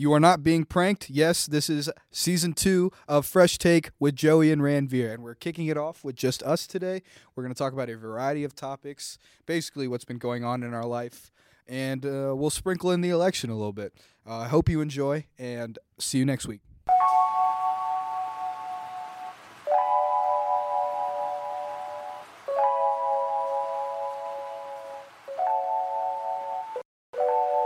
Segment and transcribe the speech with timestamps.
[0.00, 1.10] You are not being pranked.
[1.10, 5.66] Yes, this is season two of Fresh Take with Joey and Ranveer, and we're kicking
[5.66, 7.02] it off with just us today.
[7.36, 10.72] We're going to talk about a variety of topics, basically what's been going on in
[10.72, 11.30] our life,
[11.68, 13.92] and uh, we'll sprinkle in the election a little bit.
[14.26, 16.62] Uh, I hope you enjoy, and see you next week.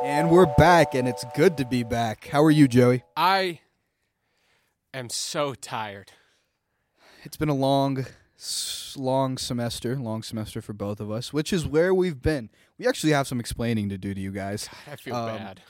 [0.04, 2.28] And we're back, and it's good to be back.
[2.28, 3.04] How are you, Joey?
[3.16, 3.60] I
[4.92, 6.12] am so tired.
[7.22, 8.04] It's been a long,
[8.96, 12.50] long semester, long semester for both of us, which is where we've been.
[12.78, 14.68] We actually have some explaining to do to you guys.
[14.86, 15.62] I feel Um, bad.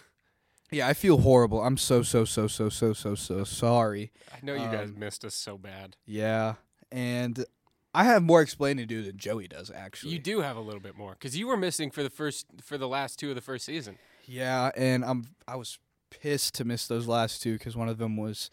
[0.73, 1.63] Yeah, I feel horrible.
[1.63, 4.11] I'm so, so, so, so, so, so, so sorry.
[4.33, 5.97] I know you guys um, missed us so bad.
[6.07, 6.55] Yeah,
[6.91, 7.45] and
[7.95, 10.13] I have more explaining to do than Joey does, actually.
[10.15, 12.77] You do have a little bit more because you were missing for the first for
[12.77, 13.97] the last two of the first season.
[14.27, 15.79] Yeah, and I'm I was
[16.11, 18.51] pissed to miss those last two because one of them was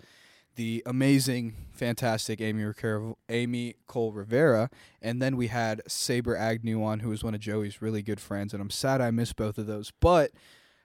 [0.55, 4.69] the amazing, fantastic Amy Rivera, Amy Cole Rivera,
[5.01, 8.53] and then we had Saber Agnew on, who was one of Joey's really good friends,
[8.53, 10.31] and I'm sad I missed both of those, but.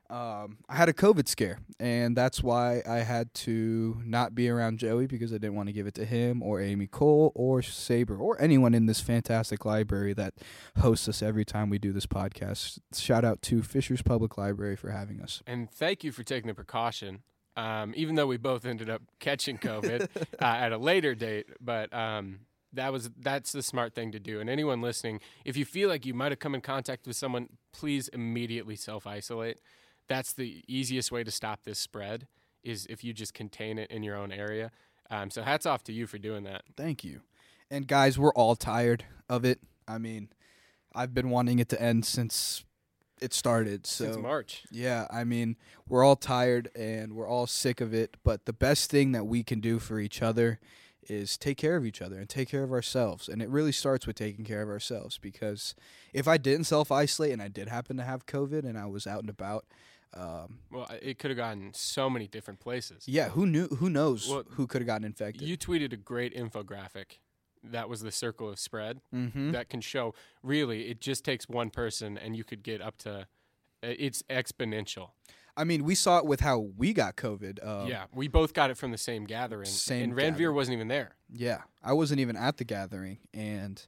[0.08, 4.78] Um, I had a COVID scare, and that's why I had to not be around
[4.78, 8.16] Joey because I didn't want to give it to him or Amy Cole or Saber
[8.16, 10.34] or anyone in this fantastic library that
[10.78, 12.78] hosts us every time we do this podcast.
[12.94, 15.42] Shout out to Fishers Public Library for having us.
[15.46, 17.22] And thank you for taking the precaution.
[17.56, 20.08] Um, even though we both ended up catching COVID
[20.40, 22.40] uh, at a later date, but um,
[22.72, 24.40] that was that's the smart thing to do.
[24.40, 27.48] And anyone listening, if you feel like you might have come in contact with someone,
[27.72, 29.58] please immediately self isolate.
[30.08, 32.26] That's the easiest way to stop this spread.
[32.62, 34.72] Is if you just contain it in your own area.
[35.08, 36.62] Um, so hats off to you for doing that.
[36.76, 37.20] Thank you.
[37.70, 39.60] And guys, we're all tired of it.
[39.86, 40.30] I mean,
[40.94, 42.64] I've been wanting it to end since
[43.20, 43.86] it started.
[43.86, 44.64] So Since March.
[44.70, 45.56] Yeah, I mean,
[45.88, 49.42] we're all tired and we're all sick of it, but the best thing that we
[49.42, 50.58] can do for each other
[51.08, 53.28] is take care of each other and take care of ourselves.
[53.28, 55.74] And it really starts with taking care of ourselves because
[56.12, 59.06] if I didn't self isolate and I did happen to have COVID and I was
[59.06, 59.64] out and about,
[60.16, 63.04] um, Well, it could have gone so many different places.
[63.06, 63.68] yeah, who knew?
[63.68, 65.42] Who knows Well, who could have gotten infected?
[65.42, 67.18] You tweeted a great infographic.
[67.62, 69.50] That was the circle of spread mm-hmm.
[69.50, 73.26] that can show really it just takes one person and you could get up to
[73.82, 75.10] uh, it's exponential.
[75.56, 77.66] I mean, we saw it with how we got COVID.
[77.66, 79.66] Um, yeah, we both got it from the same gathering.
[79.66, 80.54] Same and Ranveer gathering.
[80.54, 81.16] wasn't even there.
[81.32, 83.84] Yeah, I wasn't even at the gathering, and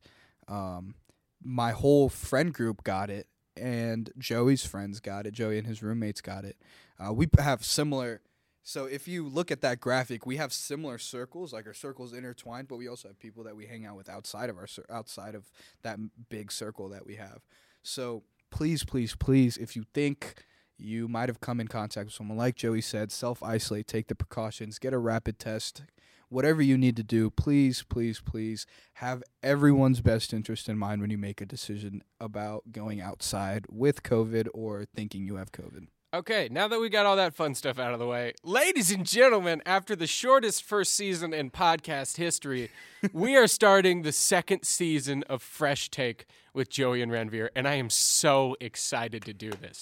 [0.48, 0.94] um,
[1.42, 3.26] my whole friend group got it,
[3.58, 5.32] and Joey's friends got it.
[5.32, 6.56] Joey and his roommates got it.
[6.98, 8.20] Uh, we have similar.
[8.62, 12.68] So if you look at that graphic, we have similar circles, like our circles intertwined,
[12.68, 15.50] but we also have people that we hang out with outside of our outside of
[15.82, 15.98] that
[16.28, 17.40] big circle that we have.
[17.82, 20.44] So please, please, please, if you think
[20.76, 24.14] you might have come in contact with someone, like Joey said, self isolate, take the
[24.14, 25.82] precautions, get a rapid test,
[26.28, 31.10] whatever you need to do, please, please, please have everyone's best interest in mind when
[31.10, 35.86] you make a decision about going outside with COVID or thinking you have COVID.
[36.14, 39.04] Okay, now that we got all that fun stuff out of the way, ladies and
[39.04, 42.70] gentlemen, after the shortest first season in podcast history,
[43.12, 47.74] we are starting the second season of Fresh Take with Joey and Ranveer, and I
[47.74, 49.80] am so excited to do this.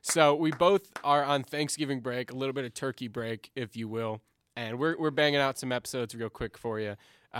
[0.00, 3.86] So we both are on Thanksgiving break, a little bit of turkey break, if you
[3.86, 4.22] will,
[4.56, 6.96] and we're we're banging out some episodes real quick for you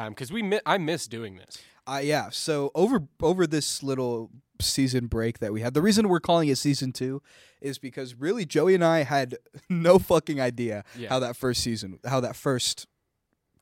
[0.09, 1.59] because we mi- I miss doing this.
[1.87, 2.29] Uh, yeah.
[2.31, 4.31] So over over this little
[4.61, 7.23] season break that we had, the reason we're calling it season two
[7.61, 9.37] is because really Joey and I had
[9.69, 11.09] no fucking idea Yeah.
[11.09, 12.87] how that first season, how that first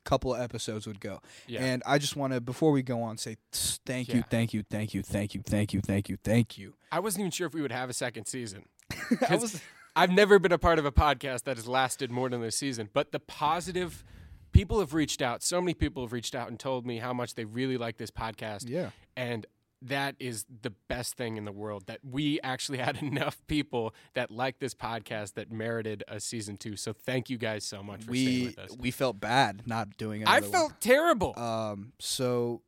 [0.05, 1.21] couple of episodes would go.
[1.47, 1.65] Yeah.
[1.65, 4.23] And I just want to before we go on say thank you, Yeah.
[4.31, 6.75] thank you, thank you, thank you, thank you, thank you, thank you.
[6.93, 8.65] I wasn't even sure if we would have a second season.
[9.29, 9.61] I was-
[9.97, 12.89] I've never been a part of a podcast that has lasted more than this season,
[12.93, 14.05] but the positive
[14.53, 15.43] people have reached out.
[15.43, 18.11] So many people have reached out and told me how much they really like this
[18.11, 18.69] podcast.
[18.69, 18.91] Yeah.
[19.17, 19.47] And
[19.83, 24.31] that is the best thing in the world that we actually had enough people that
[24.31, 26.75] like this podcast that merited a season two.
[26.77, 28.77] So thank you guys so much for staying we with us.
[28.79, 30.29] we felt bad not doing it.
[30.29, 30.61] I another one.
[30.71, 31.39] felt terrible.
[31.39, 32.63] Um, so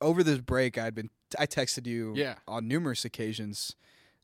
[0.00, 2.34] over this break, I'd been I texted you Yeah.
[2.48, 3.76] on numerous occasions,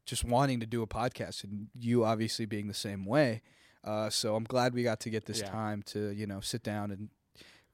[0.06, 3.42] just wanting to do a podcast, and you obviously being the same way.
[3.84, 5.50] Uh, so I'm glad we got to get this Yeah.
[5.50, 7.10] time to you know sit down and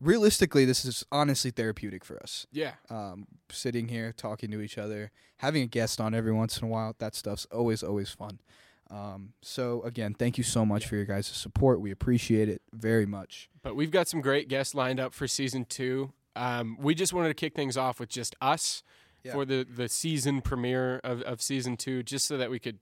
[0.01, 2.47] realistically, this is honestly therapeutic for us.
[2.53, 2.73] yeah.
[2.91, 6.69] Um, sitting here talking to each other, having a guest on every once in a
[6.71, 8.41] while, that stuff's always always fun.
[8.91, 11.81] Um, so again, thank you so much for your guys' support.
[11.81, 13.49] We appreciate it very much.
[13.63, 16.13] But we've got some great guests lined up for season two.
[16.37, 18.83] Um, we just wanted to kick things off with just us
[19.25, 19.33] Yeah.
[19.33, 22.79] for the, the season premiere of, of season two, just so that we could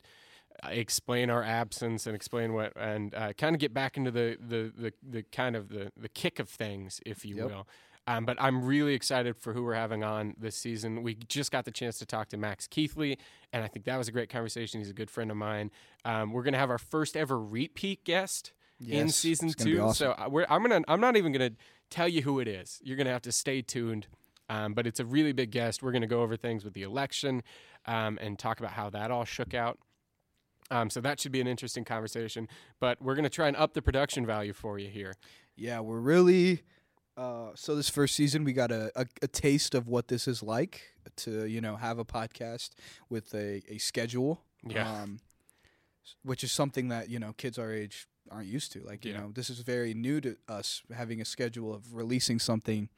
[0.64, 4.36] uh, explain our absence and explain what and uh, kind of get back into the,
[4.40, 7.46] the, the, the kind of the, the kick of things, if you Yep.
[7.46, 7.68] will.
[8.06, 11.02] Um, but I'm really excited for who we're having on this season.
[11.02, 13.18] We just got the chance to talk to Max Keithley,
[13.52, 14.80] and I think that was a great conversation.
[14.80, 15.70] He's a good friend of mine.
[16.04, 18.52] Um, we're going to have our first ever repeat guest
[18.84, 19.82] in season it's gonna be two.
[19.82, 20.14] awesome.
[20.16, 21.50] So uh, we're, I'm gonna I'm not even gonna
[21.90, 22.80] tell you who it is.
[22.82, 24.06] You're gonna have to stay tuned.
[24.50, 25.82] Um, but it's a really big guest.
[25.82, 27.42] We're gonna go over things with the election
[27.86, 29.78] um, and talk about how that all shook out.
[30.72, 32.48] Um, so that should be an interesting conversation.
[32.80, 35.14] But we're gonna try and up the production value for you here.
[35.56, 36.62] Yeah, we're really.
[37.16, 40.42] Uh, so this first season, we got a, a, a taste of what this is
[40.42, 40.80] like
[41.16, 42.70] to you know have a podcast
[43.08, 44.42] with a, a schedule.
[44.66, 44.90] Yeah.
[45.02, 45.20] Um,
[46.24, 48.80] which is something that you know kids our age aren't used to.
[48.80, 49.20] Like you Yeah.
[49.20, 52.88] know, this is very new to us having a schedule of releasing something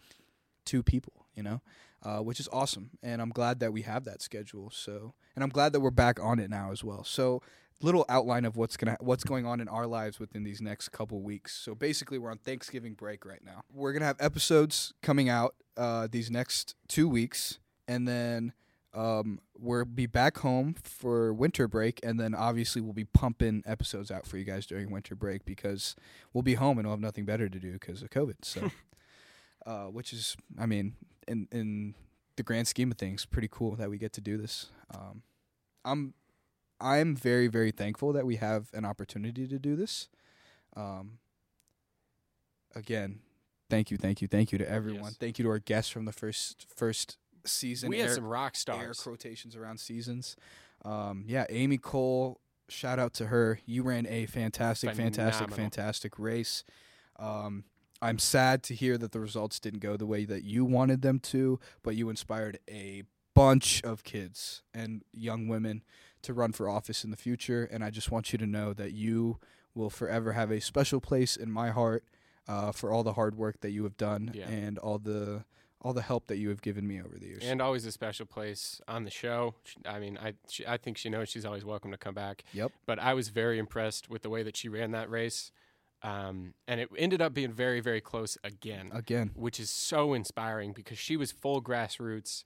[0.66, 1.21] to people.
[1.34, 1.60] You know,
[2.02, 4.70] uh, which is awesome, and I'm glad that we have that schedule.
[4.70, 7.04] So, and I'm glad that we're back on it now as well.
[7.04, 7.42] So,
[7.80, 11.20] little outline of what's gonna what's going on in our lives within these next couple
[11.22, 11.54] weeks.
[11.54, 13.62] So basically, we're on Thanksgiving break right now.
[13.72, 17.58] We're gonna have episodes coming out uh, these next two weeks,
[17.88, 18.52] and then
[18.94, 24.10] um, we'll be back home for winter break, and then obviously we'll be pumping episodes
[24.10, 25.96] out for you guys during winter break because
[26.32, 28.36] we'll be home and we'll have nothing better to do because of COVID.
[28.42, 28.70] So,
[29.66, 30.94] uh, which is, I mean,
[31.28, 31.94] in in
[32.36, 34.70] the grand scheme of things, pretty cool that we get to do this.
[34.94, 35.22] Um,
[35.84, 36.14] I'm
[36.80, 40.08] I'm very very thankful that we have an opportunity to do this.
[40.76, 41.18] Um,
[42.74, 43.20] again,
[43.70, 45.04] thank you, thank you, thank you to everyone.
[45.04, 45.16] Yes.
[45.16, 47.90] Thank you to our guests from the first first season.
[47.90, 49.00] we had some rock air stars.
[49.00, 50.36] quotations around seasons.
[50.84, 53.60] Um, yeah, Amy Cole, shout out to her.
[53.66, 56.64] You ran a fantastic, fantastic, fantastic race.
[57.18, 57.64] Um,
[58.02, 61.20] I'm sad to hear that the results didn't go the way that you wanted them
[61.20, 63.04] to, but you inspired a
[63.34, 65.82] bunch of kids and young women
[66.22, 67.64] to run for office in the future.
[67.70, 69.38] And I just want you to know that you
[69.74, 72.04] will forever have a special place in my heart
[72.48, 74.48] uh, for all the hard work that you have done Yeah.
[74.48, 75.44] and all the
[75.84, 77.42] all the help that you have given me over the years.
[77.42, 79.56] and always a special place on the show.
[79.84, 82.44] I mean, I she, I think she knows she's always welcome to come back.
[82.52, 82.70] Yep.
[82.86, 85.50] But I was very impressed with the way that she ran that race,
[86.02, 89.30] um, and it ended up being very very close again, Again.
[89.34, 92.44] which is so inspiring because she was full grassroots,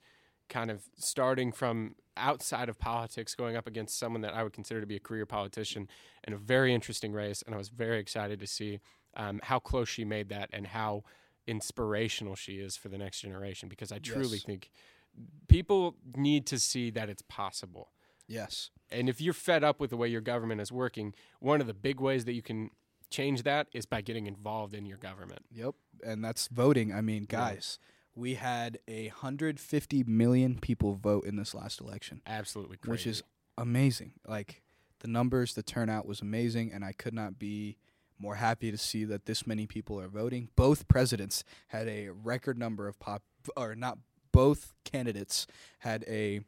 [0.48, 4.80] kind of starting from outside of politics, going up against someone that I would consider
[4.80, 5.88] to be a career politician,
[6.26, 8.80] in a very interesting race, and I was very excited to see
[9.16, 11.04] um, how close she made that and how
[11.46, 14.42] inspirational she is for the next generation because I truly Yes.
[14.42, 14.70] think
[15.48, 17.90] people need to see that it's possible.
[18.26, 18.70] Yes.
[18.90, 21.74] And if you're fed up with the way your government is working, one of the
[21.74, 22.70] big ways that you can
[23.10, 25.44] change that is by getting involved in your government.
[25.52, 25.74] Yep.
[26.04, 26.92] And that's voting.
[26.92, 27.78] I mean, guys,
[28.14, 32.90] we had a 150 million people vote in this last election, Absolutely crazy.
[32.90, 33.22] which is
[33.58, 34.12] amazing.
[34.26, 34.62] Like
[35.00, 37.76] the numbers, the turnout was amazing, and I could not be
[38.18, 40.48] more happy to see that this many people are voting.
[40.56, 43.22] Both presidents had a record number of pop,
[43.56, 43.98] or not.
[44.32, 45.46] Both candidates
[45.80, 46.40] had a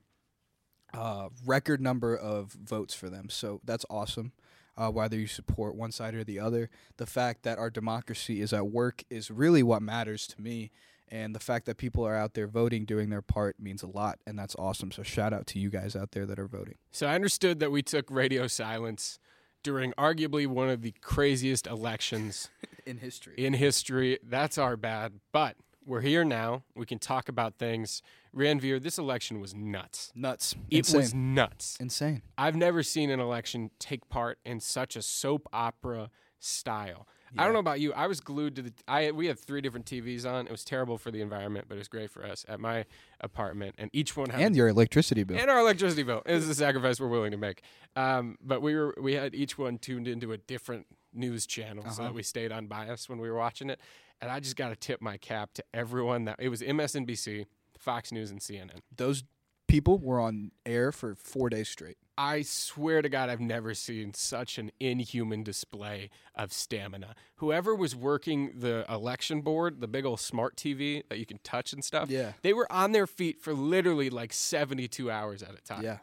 [0.95, 3.29] uh, record number of votes for them.
[3.29, 4.33] So that's awesome.
[4.79, 8.53] Uh, whether you support one side or the other, the fact that our democracy is
[8.53, 10.71] at work is really what matters to me.
[11.11, 14.19] And the fact that people are out there voting, doing their part, means a lot,
[14.27, 14.93] and that's awesome.
[14.93, 16.77] So shout out to you guys out there that are voting.
[16.93, 19.19] So I understood that we took radio silence
[19.63, 22.51] during arguably one of the craziest elections
[22.87, 24.19] In history, in history.
[24.23, 25.15] That's our bad.
[25.33, 25.57] But
[25.89, 26.63] we're here now.
[26.77, 28.03] We can talk about things.
[28.37, 30.13] Ranveer, this election was nuts.
[30.15, 30.55] nuts.
[30.71, 31.01] It Insane.
[31.01, 31.77] was nuts.
[31.81, 32.23] insane.
[32.37, 37.09] I've never seen an election take part in such a soap opera style.
[37.37, 37.93] I don't know about you.
[37.93, 38.73] I was glued to the.
[38.89, 40.47] I we had three different TVs on.
[40.47, 42.87] It was terrible for the environment, but it was great for us at my
[43.21, 45.37] apartment, and each one had And your electricity bill.
[45.39, 46.23] and our electricity bill.
[46.25, 47.61] It was a sacrifice we're willing to make.
[47.97, 51.89] Um, but we were we had each one tuned into a different news channel so
[51.91, 52.03] Uh-huh.
[52.05, 53.81] that we stayed unbiased when we were watching it.
[54.21, 57.47] And I just got to tip my cap to everyone that it was MSNBC,
[57.79, 58.81] Fox News, and CNN.
[58.97, 59.23] Those
[59.69, 61.99] people were on air for four days straight.
[62.17, 67.15] I swear to God, I've never seen such an inhuman display of stamina.
[67.37, 71.73] Whoever was working the election board, the big old smart TV that you can touch
[71.73, 72.33] and stuff, Yeah.
[72.43, 75.85] they were on their feet for literally like 72 hours at a time.
[75.85, 75.99] Yeah.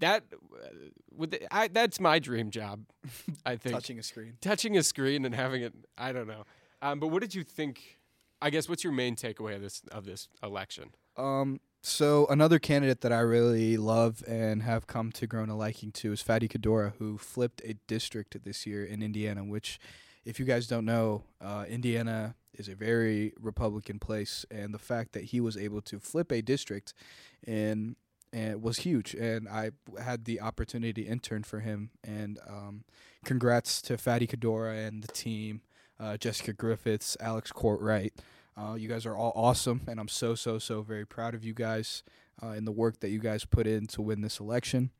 [0.00, 0.66] That, uh,
[1.14, 2.80] with the, I, that's my dream job,
[3.46, 3.74] I think.
[3.74, 4.34] Touching a screen.
[4.40, 6.44] Touching a screen and having it, I don't know.
[6.82, 7.98] Um, but what did you think?
[8.42, 10.94] I guess what's your main takeaway of this of this election?
[11.16, 15.92] Um, so another candidate that I really love and have come to grown a liking
[15.92, 19.44] to is Fady Qaddoura, who flipped a district this year in Indiana.
[19.44, 19.78] Which,
[20.24, 25.12] if you guys don't know, uh, Indiana is a very Republican place, and the fact
[25.12, 26.94] that he was able to flip a district,
[27.46, 27.96] and
[28.32, 29.14] and was huge.
[29.14, 29.70] And I
[30.00, 32.84] had the opportunity to intern for him, and um,
[33.24, 35.62] congrats to Fady Qaddoura and the team,
[35.98, 38.12] uh, Jessica Griffiths, Alex Courtwright.
[38.56, 41.54] Uh, you guys are all awesome, and I'm so so so very proud of you
[41.54, 42.02] guys
[42.42, 44.90] uh, in the work that you guys put in to win this election.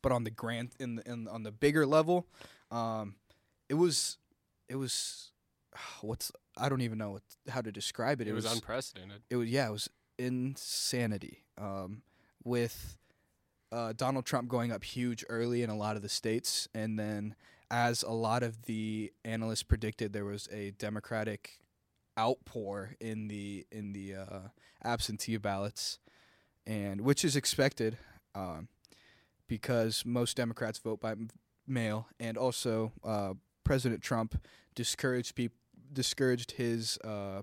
[0.00, 2.26] But on the grand, in the, in on the bigger level,
[2.70, 3.16] um,
[3.68, 4.18] it was
[4.68, 5.32] it was
[6.00, 8.28] what's I don't even know what, how to describe it.
[8.28, 9.22] It, was, unprecedented.
[9.30, 9.88] it was yeah, it was
[10.18, 11.44] insanity.
[11.56, 12.02] Um,
[12.48, 12.98] with
[13.70, 17.34] uh, Donald Trump going up huge early in a lot of the states, and then
[17.70, 21.58] as a lot of the analysts predicted, there was a Democratic
[22.18, 24.40] outpour in the in the uh,
[24.82, 25.98] absentee ballots,
[26.66, 27.98] and which is expected,
[28.34, 28.68] um,
[29.46, 31.28] because most Democrats vote by m-
[31.66, 34.40] mail, and also uh, President Trump
[34.74, 35.52] discouraged peop-
[35.92, 37.42] discouraged his uh,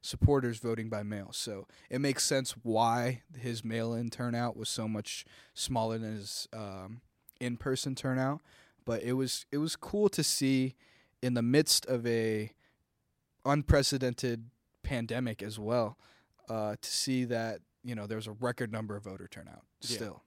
[0.00, 1.30] supporters voting by mail.
[1.32, 5.24] So it makes sense why his mail-in turnout was so much
[5.54, 7.00] smaller than his um,
[7.40, 8.40] in-person turnout.
[8.84, 10.74] But it was it was cool to see
[11.20, 12.52] in the midst of a
[13.44, 14.50] unprecedented
[14.82, 15.98] pandemic as well,
[16.48, 19.96] uh, to see that you know there was a record number of voter turnout Yeah.
[19.96, 20.22] still,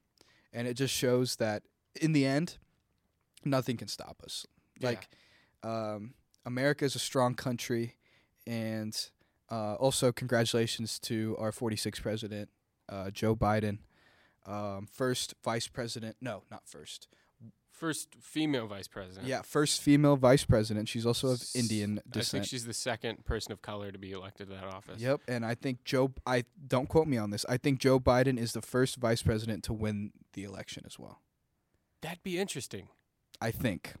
[0.52, 1.62] and it just shows that
[2.00, 2.58] in the end,
[3.44, 4.46] nothing can stop us.
[4.78, 4.88] Yeah.
[4.90, 5.08] Like,
[5.62, 6.14] um,
[6.46, 7.96] America is a strong country,
[8.46, 8.96] and
[9.52, 12.48] uh, also congratulations to our 46th president,
[12.88, 13.78] uh, Joe Biden,
[14.46, 16.16] um, first vice president.
[16.20, 17.06] No, not first.
[17.70, 19.26] First female vice president.
[19.26, 20.88] Yeah, first female vice president.
[20.88, 22.46] She's also of S- Indian I think descent.
[22.46, 25.00] she's the second person of color to be elected to that office.
[25.00, 26.12] Yep, and I think Joe.
[26.24, 27.44] I don't quote me on this.
[27.48, 31.20] I think Joe Biden is the first vice president to win the election as well.
[32.02, 32.88] That'd be interesting.
[33.40, 33.94] I think.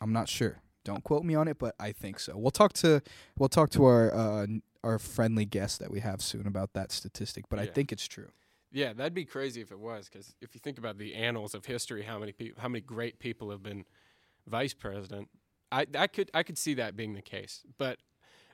[0.00, 0.58] I'm not sure.
[0.84, 2.36] Don't quote me on it, but I think so.
[2.36, 3.00] We'll talk to
[3.38, 4.46] we'll talk to our uh,
[4.84, 7.46] our friendly guest that we have soon about that statistic.
[7.48, 8.28] But I think it's true.
[8.70, 11.64] Yeah, that'd be crazy if it was, because if you think about the annals of
[11.64, 13.84] history, how many people, how many great people have been
[14.46, 15.28] vice president,
[15.70, 17.62] I, I could I could see that being the case.
[17.78, 17.98] But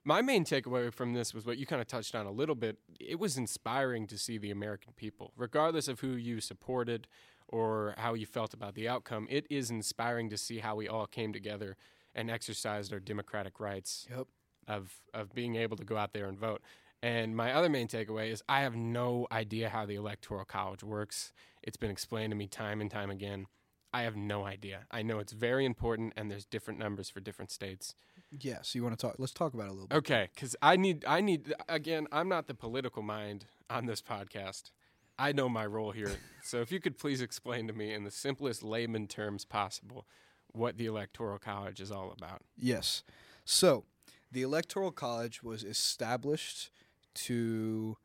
[0.04, 2.78] my main takeaway from this was what you kind of touched on a little bit.
[3.00, 7.06] It was inspiring to see the American people, regardless of who you supported
[7.48, 9.26] or how you felt about the outcome.
[9.30, 11.76] It is inspiring to see how we all came together
[12.14, 14.26] and exercised our democratic rights Yep.
[14.70, 16.62] Of of being able to go out there and vote.
[17.02, 21.32] And my other main takeaway is I have no idea how the electoral college works.
[21.62, 23.46] It's been explained to me time and time again.
[23.92, 24.80] I have no idea.
[24.90, 27.94] I know it's very important and there's different numbers for different states.
[28.30, 28.58] Yeah.
[28.62, 29.16] So you want to talk?
[29.18, 29.96] Let's talk about it a little bit.
[29.96, 34.70] Okay, cuz I need I need again, I'm not the political mind on this podcast.
[35.18, 36.16] I know my role here.
[36.42, 40.06] so if you could please explain to me in the simplest layman terms possible
[40.52, 42.42] what the electoral college is all about.
[42.56, 43.02] Yes.
[43.44, 43.84] So
[44.32, 46.70] the electoral college was established
[47.14, 47.96] to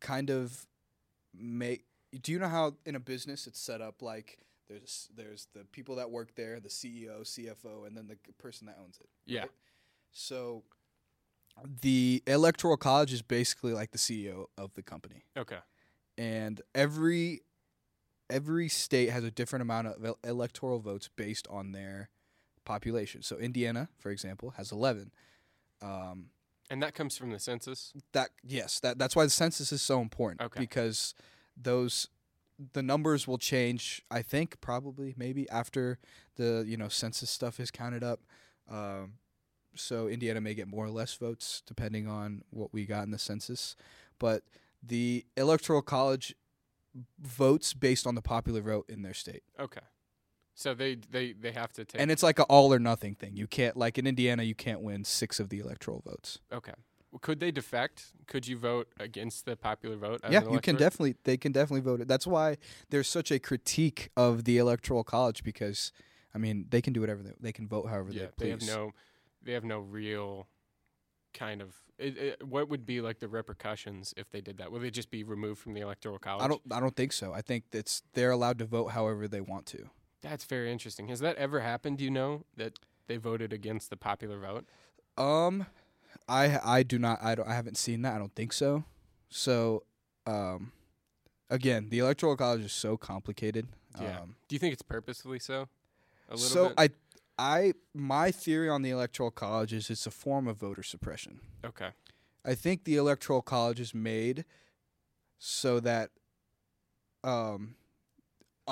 [0.00, 0.66] kind of
[1.34, 1.84] make.
[2.20, 4.02] Do you know how in a business it's set up?
[4.02, 4.38] Like
[4.68, 8.76] there's there's the people that work there, the CEO, CFO, and then the person that
[8.82, 9.08] owns it.
[9.26, 9.40] Yeah.
[9.40, 9.50] right?
[10.10, 10.64] So
[11.82, 15.58] the electoral college is basically like the CEO of the company, Okay.
[16.18, 17.42] and every
[18.30, 22.08] every state has a different amount of electoral votes based on their
[22.64, 23.22] population.
[23.22, 25.10] So Indiana, for example, has 11.
[25.82, 26.26] Um,
[26.70, 27.92] And that comes from the census.
[28.12, 30.60] that yes, that that's why the census is so important Okay.
[30.60, 31.14] because
[31.56, 32.08] those
[32.74, 34.02] the numbers will change.
[34.10, 35.98] I think probably maybe after
[36.36, 38.20] the you know census stuff is counted up.
[38.70, 39.14] Um,
[39.74, 43.18] so Indiana may get more or less votes depending on what we got in the
[43.18, 43.74] census,
[44.18, 44.44] but
[44.82, 46.34] the electoral college
[47.18, 49.42] votes based on the popular vote in their state.
[49.58, 49.80] Okay.
[50.54, 52.00] So they they they have to take.
[52.00, 53.36] and it's like an all or nothing thing.
[53.36, 56.38] You can't like in Indiana, you can't win six of the electoral votes.
[56.52, 56.74] okay.
[57.10, 58.14] Well, Could they defect?
[58.26, 60.20] Could you vote against the popular vote?
[60.24, 62.08] as yeah, you can definitely they can definitely vote it.
[62.08, 62.56] That's why
[62.90, 65.92] there's such a critique of the electoral college because
[66.34, 68.62] I mean they can do whatever they, they can vote however Yeah, they they have
[68.62, 68.92] no,
[69.42, 70.48] they have no real
[71.34, 71.74] kind of.
[71.98, 74.72] It, it, what would be like the repercussions if they did that?
[74.72, 76.44] Would they just be removed from the electoral college?
[76.44, 77.32] I don't I don't think so.
[77.32, 79.90] I think that's they're allowed to vote however they want to.
[80.22, 81.08] That's very interesting.
[81.08, 81.98] Has that ever happened?
[81.98, 84.64] Do you know that they voted against the popular vote?
[85.18, 85.66] Um,
[86.28, 88.14] I I do not I don't I haven't seen that.
[88.14, 88.84] I don't think so.
[89.28, 89.82] So,
[90.26, 90.72] um,
[91.50, 93.66] again, the electoral college is so complicated.
[94.00, 94.20] Yeah.
[94.20, 95.68] Um, Do you think it's purposefully so?
[96.28, 96.92] A little so bit.
[97.38, 101.40] I I my theory on the electoral college is it's a form of voter suppression.
[101.64, 101.88] okay.
[102.44, 104.44] I think the electoral college is made
[105.38, 106.10] so that
[107.22, 107.76] um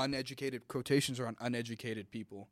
[0.03, 2.49] uneducated quotations are on uneducated people.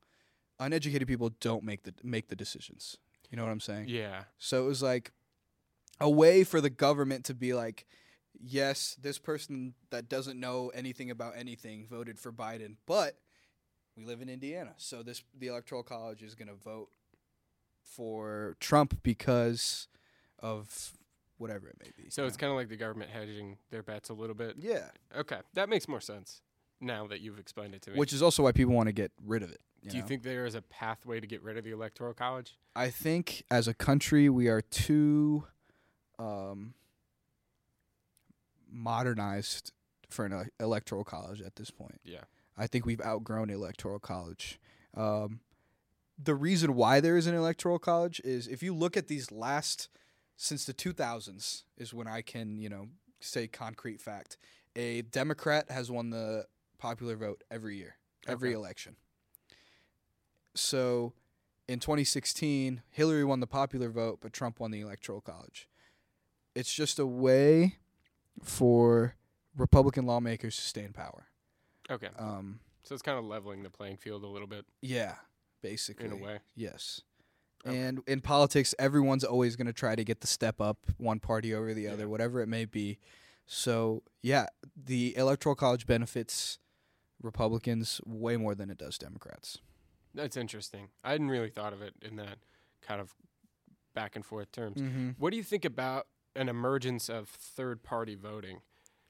[0.60, 2.96] Uneducated people don't make the make the decisions.
[3.30, 3.86] You know what I'm saying?
[3.88, 4.24] Yeah.
[4.38, 5.12] So it was like
[6.00, 7.86] a way for the government to be like,
[8.40, 13.18] yes, this person that doesn't know anything about anything voted for Biden, but
[13.96, 16.88] we live in Indiana, so this the electoral college is going to vote
[17.82, 19.88] for Trump because
[20.38, 20.92] of
[21.36, 22.10] whatever it may be.
[22.10, 24.56] So it's kind of like the government hedging their bets a little bit.
[24.58, 26.42] yeah, Okay, that makes more sense
[26.80, 27.98] now that you've explained it to me.
[27.98, 29.60] which is also why people want to get rid of it.
[29.88, 30.08] do you know?
[30.08, 32.56] think there is a pathway to get rid of the electoral college?
[32.76, 35.44] I think as a country we are too
[36.18, 36.74] um,
[38.70, 39.72] modernized
[40.08, 42.00] for an ele- electoral college at this point.
[42.04, 42.24] Yeah.
[42.56, 44.58] I think we've outgrown electoral college.
[44.96, 45.40] Um,
[46.18, 49.88] the reason why there is an electoral college is if you look at these last
[50.36, 52.88] since the 2000s is when I can you know
[53.20, 54.36] say concrete fact.
[54.76, 56.46] A Democrat has won the
[56.78, 58.56] popular vote every year, every Okay.
[58.56, 58.96] election.
[60.54, 61.12] So
[61.68, 65.68] in 2016, Hillary won the popular vote, but Trump won the electoral college.
[66.54, 67.76] It's just a way
[68.42, 69.14] for
[69.56, 71.26] Republican lawmakers to stay in power.
[71.90, 72.08] Okay.
[72.18, 75.16] Um, so it's kind of leveling the playing field a little bit yeah,
[75.62, 76.06] basically.
[76.06, 76.38] in a way.
[76.56, 77.02] Yes.
[77.66, 77.76] Okay.
[77.76, 81.52] And in politics, everyone's always going to try to get the step up one party
[81.52, 82.98] over the other, whatever it may be.
[83.46, 86.58] So, yeah, the electoral college benefits
[87.22, 89.58] Republicans way more than it does Democrats.
[90.14, 90.88] That's interesting.
[91.04, 92.38] I hadn't really thought of it in that
[92.82, 93.14] kind of
[93.94, 94.80] back and forth terms.
[94.80, 95.10] Mm-hmm.
[95.18, 98.60] What do you think about an emergence of third party voting?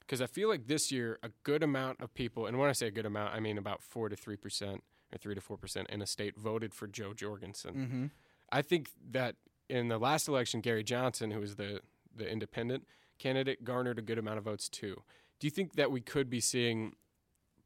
[0.00, 2.86] Because I feel like this year, a good amount of people, and when I say
[2.86, 4.78] a good amount, I mean about 4 to 3%
[5.12, 7.74] or 3 to 4% in a state voted for Jo Jorgensen.
[7.74, 8.06] Mm-hmm.
[8.50, 9.36] I think that
[9.68, 11.80] in the last election, Gary Johnson, who was the,
[12.16, 12.86] the independent
[13.18, 15.02] candidate, garnered a good amount of votes too.
[15.38, 16.94] Do you think that we could be seeing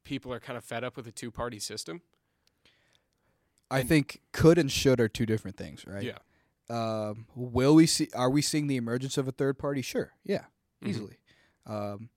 [0.04, 2.02] people are kind of fed up with a two party system?
[3.70, 6.02] I And- think could and should are two different things, right?
[6.04, 6.18] Yeah.
[6.68, 8.08] Um, will we see?
[8.14, 9.82] Are we seeing the emergence of a third party?
[9.82, 10.12] Sure.
[10.24, 10.44] Yeah.
[10.82, 10.88] Mhm.
[10.88, 11.18] Easily.
[11.66, 12.10] Um,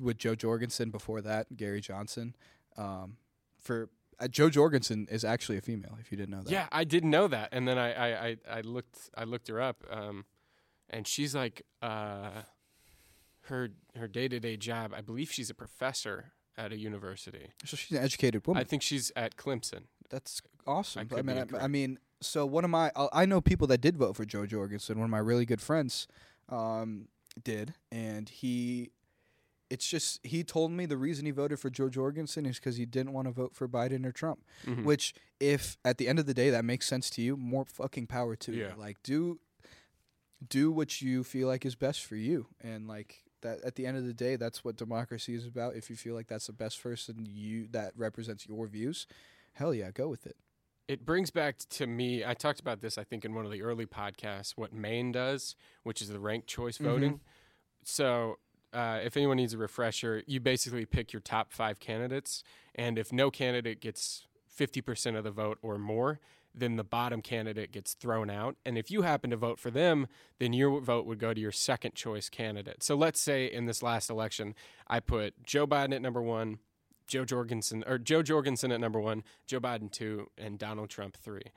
[0.00, 2.34] with Jo Jorgensen before that, Gary Johnson.
[2.76, 3.18] Um,
[3.58, 5.96] for uh, Jo Jorgensen is actually a female.
[6.00, 6.50] If you didn't know that.
[6.50, 9.60] Yeah, I didn't know that, and then I I, I, I looked I looked her
[9.60, 10.24] up, um,
[10.90, 12.42] and she's like uh,
[13.42, 14.92] her her day to day job.
[14.94, 17.48] I believe she's a professor at a university.
[17.64, 18.60] So she's an educated woman.
[18.60, 19.84] I think she's at Clemson.
[20.10, 21.00] That's awesome.
[21.00, 23.80] I, be mean, I, I mean, so one of my I I know people that
[23.80, 24.98] did vote for Jo Jorgensen.
[24.98, 26.06] One of my really good friends
[26.48, 27.08] um,
[27.42, 28.90] did, and he.
[29.70, 32.84] It's just he told me the reason he voted for Jo Jorgensen is because he
[32.86, 34.44] didn't want to vote for Biden or Trump.
[34.66, 34.84] Mhm.
[34.84, 38.06] Which, if at the end of the day that makes sense to you, more fucking
[38.06, 38.70] power to you.
[38.78, 39.40] Like do
[40.46, 43.96] do what you feel like is best for you, and like that at the end
[43.96, 45.76] of the day, that's what democracy is about.
[45.76, 49.06] If you feel like that's the best person you that represents your views,
[49.52, 50.36] hell yeah, go with it.
[50.88, 52.24] It brings back to me.
[52.24, 54.52] I talked about this, I think, in one of the early podcasts.
[54.56, 56.90] What Maine does, which is the ranked choice Mm-hmm.
[56.90, 57.20] voting.
[57.84, 58.38] So,
[58.72, 62.42] uh, if anyone needs a refresher, you basically pick your top five candidates,
[62.74, 66.18] and if no candidate gets fifty percent of the vote or more,
[66.54, 68.56] then the bottom candidate gets thrown out.
[68.64, 70.06] And if you happen to vote for them,
[70.38, 72.82] then your vote would go to your second choice candidate.
[72.82, 74.54] So, let's say in this last election,
[74.86, 76.58] I put Joe Biden at number one.
[77.06, 81.52] Jo Jorgensen or Jo Jorgensen at number one, Joe Biden two, and Donald Trump three.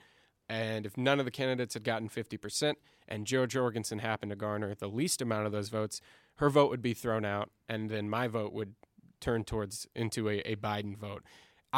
[0.49, 2.75] And if none of the candidates had gotten 50%
[3.07, 6.01] and Jo Jorgensen happened to garner the least amount of those votes,
[6.35, 8.75] her vote would be thrown out and then my vote would
[9.19, 11.23] turn towards into a, a Biden vote.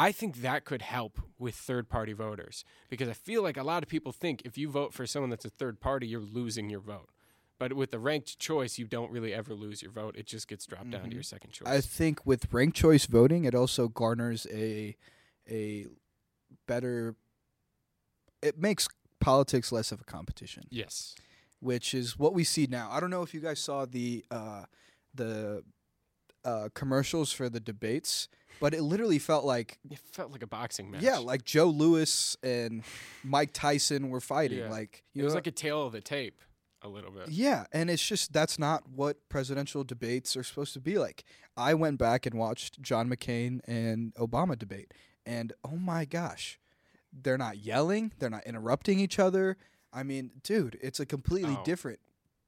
[0.00, 3.82] I think that could help with third party voters because I feel like a lot
[3.82, 6.80] of people think if you vote for someone that's a third party, you're losing your
[6.80, 7.10] vote.
[7.58, 10.16] But with the ranked choice, you don't really ever lose your vote.
[10.16, 11.68] It just gets dropped down to your second choice.
[11.68, 14.96] I think with ranked choice voting, it also garners a
[15.50, 15.86] a
[16.66, 17.16] better.
[18.40, 18.88] It makes
[19.20, 21.14] politics less of a competition, Yes.
[21.60, 22.88] which is what we see now.
[22.90, 24.64] I don't know if you guys saw the uh,
[25.14, 25.62] the
[26.42, 30.90] uh, commercials for the debates, but it literally felt like It felt like a boxing
[30.90, 31.02] match.
[31.02, 32.82] yeah, like Joe Louis and
[33.22, 34.58] Mike Tyson were fighting.
[34.58, 34.70] Yeah.
[34.70, 36.40] Like it was know, like a tale of the tape,
[36.82, 37.28] a little bit.
[37.28, 41.24] Yeah, and it's just that's not what presidential debates are supposed to be like.
[41.56, 44.94] I went back and watched John McCain and Obama debate,
[45.26, 46.58] and oh my gosh,
[47.12, 49.56] they're not yelling, they're not interrupting each other.
[49.92, 51.64] I mean, dude, it's a completely Oh.
[51.64, 51.98] different,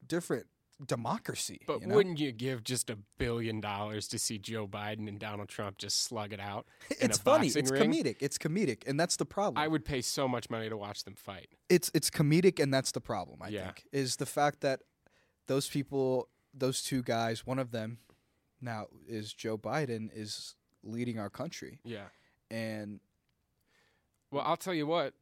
[0.07, 0.47] different
[0.87, 1.61] democracy.
[1.67, 1.95] But you know?
[1.95, 6.03] wouldn't you give just a billion dollars to see Joe Biden and Donald Trump just
[6.05, 6.67] slug it out?
[7.01, 7.91] in it's funny, it's ring?
[7.93, 9.63] comedic, it's comedic, and that's the problem.
[9.63, 11.49] I would pay so much money to watch them fight.
[11.69, 13.65] it's it's comedic and that's the problem i Yeah.
[13.67, 14.81] think is the fact that
[15.47, 17.99] those people those two guys one of them
[18.61, 22.09] now is joe biden is leading our country Yeah.
[22.51, 23.01] and
[24.31, 25.15] Well, I'll tell you what.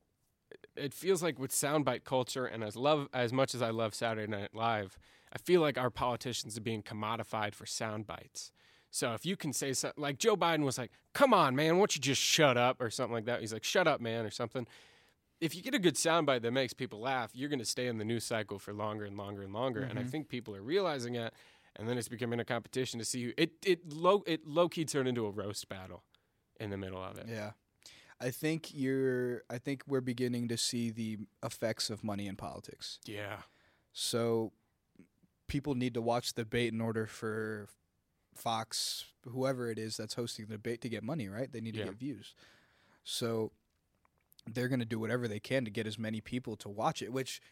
[0.76, 4.30] It feels like with soundbite culture, and as love as much as I love Saturday
[4.30, 4.98] Night Live,
[5.32, 8.52] I feel like our politicians are being commodified for sound bites.
[8.90, 11.80] So if you can say something like Joe Biden was like, "Come on, man, why
[11.80, 13.40] don't you just shut up?" or something like that.
[13.40, 14.66] He's like, "Shut up, man," or something.
[15.40, 17.96] If you get a good soundbite that makes people laugh, you're going to stay in
[17.96, 19.80] the news cycle for longer and longer and longer.
[19.80, 20.10] And I mm-hmm.
[20.10, 21.32] think people are realizing it,
[21.76, 24.84] and then it's becoming a competition to see who it it low it low key
[24.84, 26.04] turned into a roast battle
[26.58, 27.26] in the middle of it.
[27.28, 27.52] yeah
[28.20, 32.98] i think you're i think we're beginning to see the effects of money in politics
[33.06, 33.38] Yeah.
[33.92, 34.52] so
[35.48, 37.68] people need to watch the debate in order for
[38.36, 41.50] Fox, whoever it is that's hosting the debate, to get money, right?
[41.52, 41.86] They need to Yeah.
[41.86, 42.34] get views.
[43.02, 43.50] So
[44.46, 47.12] they're going to do whatever they can to get as many people to watch it,
[47.12, 47.42] which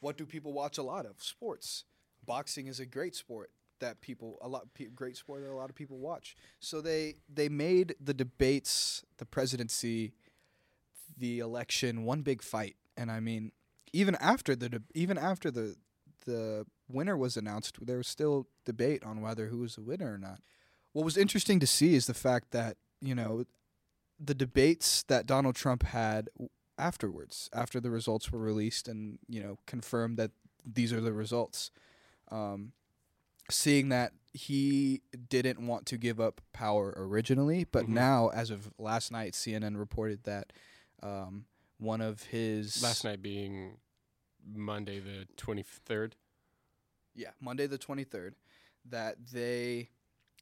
[0.00, 1.22] what do people watch a lot of?
[1.22, 1.84] Sports.
[2.24, 3.50] Boxing is a great sport
[3.84, 6.36] that people a lot pe- great sport that a lot of people watch.
[6.58, 10.14] So they they made the debates, the presidency,
[11.16, 12.76] the election one big fight.
[12.96, 13.52] And I mean,
[13.92, 15.76] even after the de- even after the
[16.24, 20.18] the winner was announced, there was still debate on whether who was the winner or
[20.18, 20.40] not.
[20.92, 23.44] What was interesting to see is the fact that you know
[24.18, 26.30] the debates that Donald Trump had
[26.78, 30.30] afterwards, after the results were released and you know confirmed that
[30.64, 31.70] these are the results.
[32.30, 32.72] Um,
[33.50, 37.90] seeing that he didn't want to give up power originally, but Mhm.
[37.90, 40.52] now, as of last night, CNN reported that
[41.02, 41.44] um,
[41.78, 43.78] one of his Last night being
[44.54, 46.14] Monday the 23rd.
[47.14, 48.34] yeah, Monday the 23rd,
[48.86, 49.90] that they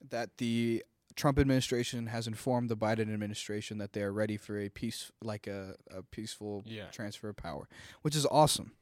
[0.09, 0.85] that the
[1.17, 5.47] Trump administration has informed the Biden administration that they are ready for a peace like
[5.47, 6.87] a, a peaceful Yeah.
[6.91, 7.69] transfer of power,
[8.03, 8.73] which is awesome.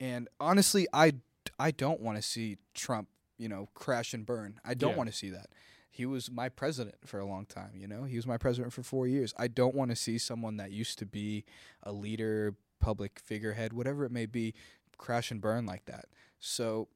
[0.00, 1.12] And honestly, I
[1.58, 3.08] I don't want to see Trump,
[3.40, 4.60] you know, crash and burn.
[4.64, 4.96] I don't Yeah.
[4.96, 5.48] want to see that.
[5.90, 8.04] He was my president for a long time, you know.
[8.04, 9.34] He was my president for 4 years.
[9.36, 11.44] I don't want to see someone that used to be
[11.82, 14.54] a leader, public figurehead, whatever it may be,
[14.98, 16.06] crash and burn like that.
[16.38, 16.88] So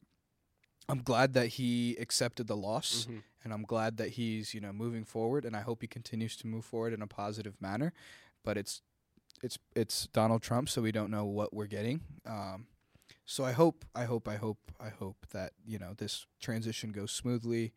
[0.89, 3.23] I'm glad that he accepted the loss Mhm.
[3.43, 6.47] and I'm glad that he's, you know, moving forward and I hope he continues to
[6.47, 7.93] move forward in a positive manner.
[8.43, 8.83] But it's
[9.43, 12.01] it's it's Donald Trump, so we don't know what we're getting.
[12.25, 12.67] Um,
[13.25, 17.11] so I hope, I hope, I hope, I hope that you know this transition goes
[17.11, 17.73] smoothly,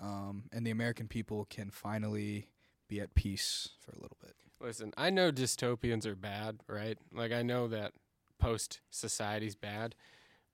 [0.00, 2.48] um, and the American people can finally
[2.88, 4.34] be at peace for a little bit.
[4.60, 6.98] Listen, I know dystopians are bad, right?
[7.12, 7.92] Like I know that
[8.38, 9.94] post society's bad,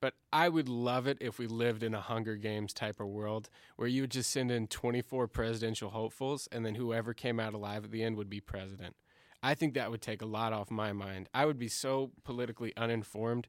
[0.00, 3.48] but I would love it if we lived in a Hunger Games type of world
[3.76, 7.84] where you would just send in 24 presidential hopefuls and then whoever came out alive
[7.84, 8.96] at the end would be president.
[9.42, 11.28] I think that would take a lot off my mind.
[11.34, 13.46] I would be so politically uninformed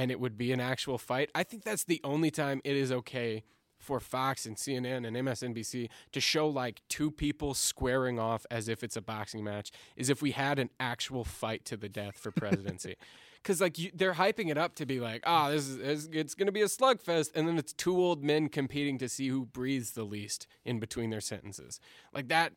[0.00, 1.30] and it would be an actual fight.
[1.34, 3.44] I think that's the only time it is okay
[3.78, 8.82] for Fox and CNN and MSNBC to show like two people squaring off as if
[8.82, 12.30] it's a boxing match is if we had an actual fight to the death for
[12.30, 12.96] presidency.
[13.44, 16.46] Cuz like you, they're hyping it up to be like, "Ah, this is it's going
[16.46, 19.92] to be a slugfest." And then it's two old men competing to see who breathes
[19.92, 21.80] the least in between their sentences.
[22.12, 22.52] Like that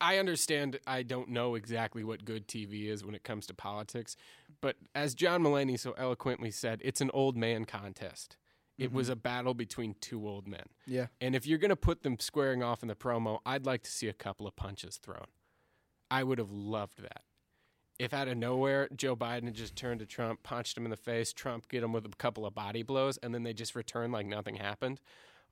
[0.00, 4.16] I understand I don't know exactly what good TV is when it comes to politics,
[4.60, 8.36] but as John Mulaney so eloquently said, it's an old man contest.
[8.78, 10.62] It was a battle between two old men.
[10.86, 13.82] Yeah, And if you're going to put them squaring off in the promo, I'd like
[13.82, 15.26] to see a couple of punches thrown.
[16.10, 17.22] I would have loved that.
[17.98, 20.96] If out of nowhere Joe Biden had just turned to Trump, punched him in the
[20.96, 24.12] face, Trump get him with a couple of body blows, and then they just return
[24.12, 25.00] like nothing happened.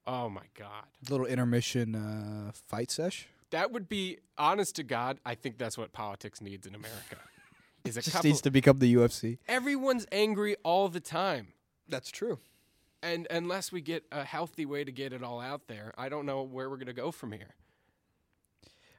[0.06, 0.84] Oh my God.
[1.10, 3.26] little intermission uh, fight sesh.
[3.50, 5.18] That would be honest to God.
[5.24, 7.16] I think that's what politics needs in America.
[7.84, 8.28] Is a Just couple.
[8.28, 9.38] needs to become the UFC.
[9.46, 11.52] everyone's angry all the time,
[11.88, 12.40] That's true.
[13.00, 16.26] and unless we get a healthy way to get it all out there, I don't
[16.26, 17.54] know where we're gonna go from here.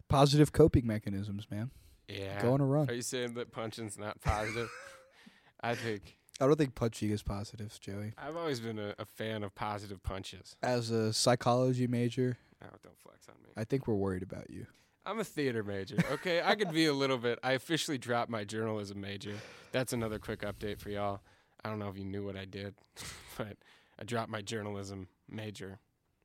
[0.07, 1.71] Positive coping mechanisms, man.
[2.07, 2.41] Yeah.
[2.41, 2.89] Go on a run.
[2.89, 4.69] Are you saying that punching's not positive?
[5.61, 8.13] I think I don't think punching is positive, Joey.
[8.17, 10.55] I've always been a, a fan of positive punches.
[10.63, 13.49] As a psychology major, Oh, don't flex on me.
[13.55, 14.65] I think we're worried about you.
[15.05, 15.97] I'm a theater major.
[16.11, 17.39] Okay, I could be a little bit.
[17.41, 19.33] I officially dropped my journalism major.
[19.71, 21.21] That's another quick update for y'all.
[21.63, 22.75] I don't know if you knew what I did,
[23.37, 23.57] but
[23.99, 25.79] I dropped my journalism major.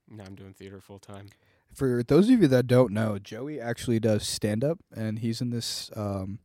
[0.09, 1.27] Now I'm doing theater full time.
[1.73, 5.51] For those of you that don't know, Joey actually does stand up, and he's in
[5.51, 6.41] this um,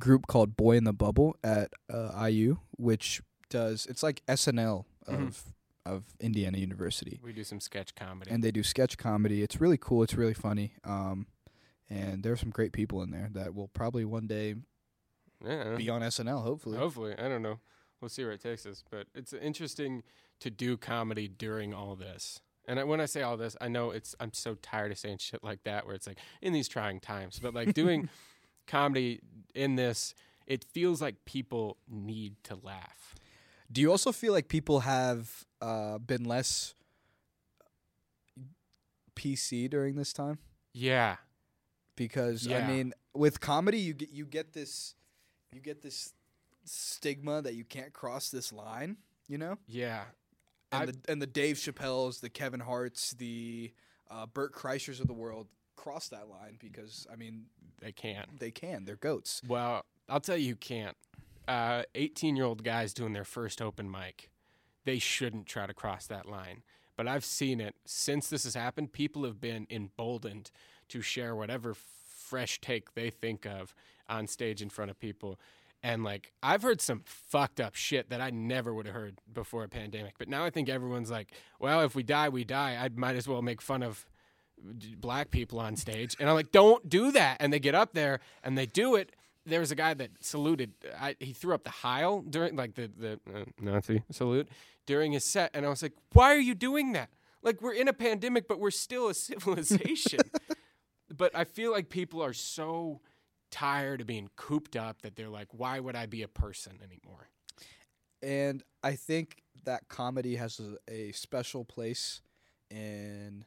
[0.00, 5.14] group called Boy in the Bubble at uh, IU, which does it's like SNL of
[5.18, 5.42] Mhm.
[5.86, 8.30] Of Indiana University, We do some sketch comedy.
[8.30, 9.42] and they do sketch comedy.
[9.42, 10.02] It's really cool.
[10.02, 10.74] It's really funny.
[10.84, 11.26] Um,
[11.90, 14.54] and are some great people in there that will probably one day
[15.44, 16.42] yeah, be on SNL.
[16.42, 17.60] Hopefully, hopefully, I don't know.
[18.00, 18.82] We'll see where it takes us.
[18.90, 20.02] But it's interesting
[20.40, 22.40] to do comedy during all this.
[22.66, 24.14] And I, when I say all this, I know it's.
[24.20, 27.38] I'm so tired of saying shit like that, where it's like in these trying times.
[27.38, 28.08] But like doing
[28.66, 29.20] comedy
[29.54, 30.14] in this,
[30.46, 33.14] it feels like people need to laugh.
[33.74, 36.74] Do you also feel like people have uh, been less
[39.16, 40.38] PC during this time?
[40.72, 41.16] Yeah,
[41.96, 42.58] Because Yeah.
[42.58, 44.94] I mean, with comedy, you get you get this
[45.52, 46.12] you get this
[46.64, 48.96] stigma that you can't cross this line.
[49.28, 50.04] You know, yeah.
[50.70, 53.72] and I- the and the Dave Chappelle's, the Kevin Hart's, the
[54.10, 57.46] uh, Burt Kreischers of the world cross that line because I mean
[57.80, 58.26] They can.
[58.38, 59.42] they can they're goats.
[59.48, 60.96] Well, I'll tell you who can't.
[61.46, 64.30] Uh, 18 year old guys doing their first open mic.
[64.84, 66.62] They shouldn't try to cross that line.
[66.96, 68.92] But I've seen it since this has happened.
[68.92, 70.50] People have been emboldened
[70.88, 73.74] to share whatever fresh take they think of
[74.08, 75.38] on stage in front of people.
[75.82, 79.64] And like, I've heard some fucked up shit that I never would have heard before
[79.64, 80.14] a pandemic.
[80.18, 82.78] But now I think everyone's like, well, if we die, we die.
[82.80, 84.06] I might as well make fun of
[84.98, 86.16] black people on stage.
[86.18, 87.36] And I'm like, don't do that.
[87.40, 89.14] And they get up there and they do it.
[89.46, 90.72] There was a guy that saluted.
[90.98, 94.48] I, he threw up the Heil during, like the the uh, Nazi salute
[94.86, 97.10] during his set, and I was like, "Why are you doing that?
[97.42, 100.20] Like we're in a pandemic, but we're still a civilization."
[101.16, 103.00] but I feel like people are so
[103.50, 107.28] tired of being cooped up that they're like, "Why would I be a person anymore?"
[108.22, 112.22] and I think that comedy has a, a special place
[112.70, 113.44] in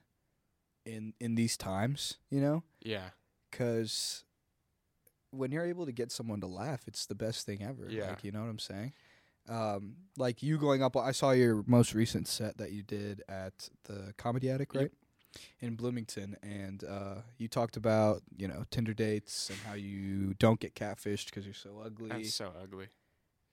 [0.85, 3.09] in in these times, you know, Yeah,
[3.49, 4.23] because
[5.37, 7.87] when you're able to get someone to laugh, it's the best thing ever.
[7.89, 8.09] Yeah.
[8.09, 8.93] Like, you know what I'm saying?
[9.49, 13.69] Um, like you going up, I saw your most recent set that you did at
[13.85, 14.81] the Comedy Attic, Yep.
[14.81, 14.91] right?
[15.61, 20.59] In Bloomington, and uh, you talked about you know Tinder dates and how you don't
[20.59, 22.87] get catfished because you're so ugly that's so ugly.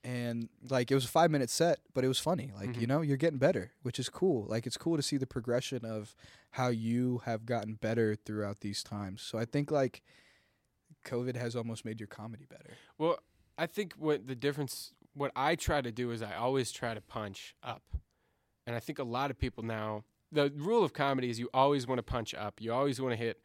[0.02, 2.52] and like it was a five minute set, but it was funny.
[2.56, 2.88] Like you Mhm.
[2.88, 4.46] know, you're getting better, which is cool.
[4.46, 6.14] Like it's cool to see the progression of
[6.52, 9.20] how you have gotten better throughout these times.
[9.20, 10.02] So I think like
[11.04, 12.70] COVID has almost made your comedy better.
[12.98, 13.18] Well,
[13.56, 17.00] I think what the difference, what I try to do is I always try to
[17.00, 17.82] punch up.
[18.66, 21.86] And I think a lot of people now, the rule of comedy is you always
[21.86, 22.60] want to punch up.
[22.60, 23.40] You always want to hit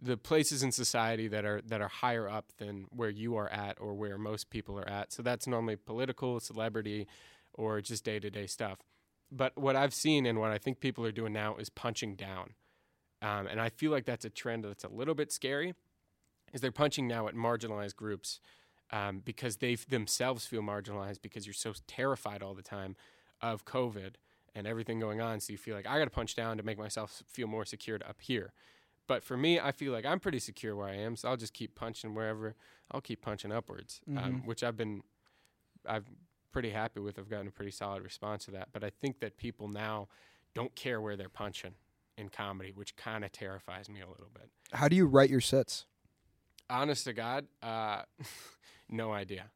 [0.00, 3.78] the places in society that are that are higher up than where you are at
[3.80, 5.12] or where most people are at.
[5.12, 7.06] So that's normally political, celebrity,
[7.54, 8.78] or just day to day stuff.
[9.30, 12.50] But what I've seen and what I think people are doing now is punching down.
[13.22, 15.74] Um, and I feel like that's a trend that's a little bit scary.
[16.52, 18.40] Is they're punching now at marginalized groups
[18.90, 22.96] um, because they themselves feel marginalized because you're so terrified all the time
[23.42, 24.14] of COVID
[24.54, 25.40] and everything going on.
[25.40, 28.02] So you feel like I got to punch down to make myself feel more secured
[28.08, 28.52] up here.
[29.06, 31.52] But for me, I feel like I'm pretty secure where I am, so I'll just
[31.52, 32.54] keep punching wherever.
[32.90, 34.46] I'll keep punching upwards, um, Mhm.
[34.46, 35.02] which I've been,
[35.84, 36.10] I've
[36.52, 37.18] pretty happy with.
[37.18, 38.68] I've gotten a pretty solid response to that.
[38.72, 40.08] But I think that people now
[40.54, 41.74] don't care where they're punching
[42.16, 45.40] in comedy, which kind of terrifies me a little bit How do you write your
[45.42, 45.86] sets?
[46.70, 48.02] Honest to God, uh,
[48.88, 49.50] no idea.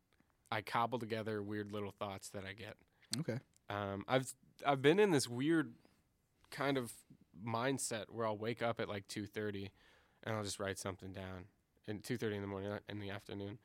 [0.50, 2.76] I cobble together weird little thoughts that I get.
[3.20, 3.38] Okay.
[3.68, 4.32] Um, I've
[4.66, 5.72] I've been in this weird
[6.50, 6.92] kind of
[7.44, 9.70] mindset where I'll wake up at like two thirty,
[10.24, 11.46] and I'll just write something down.
[11.86, 13.58] In two thirty in the morning, in the afternoon,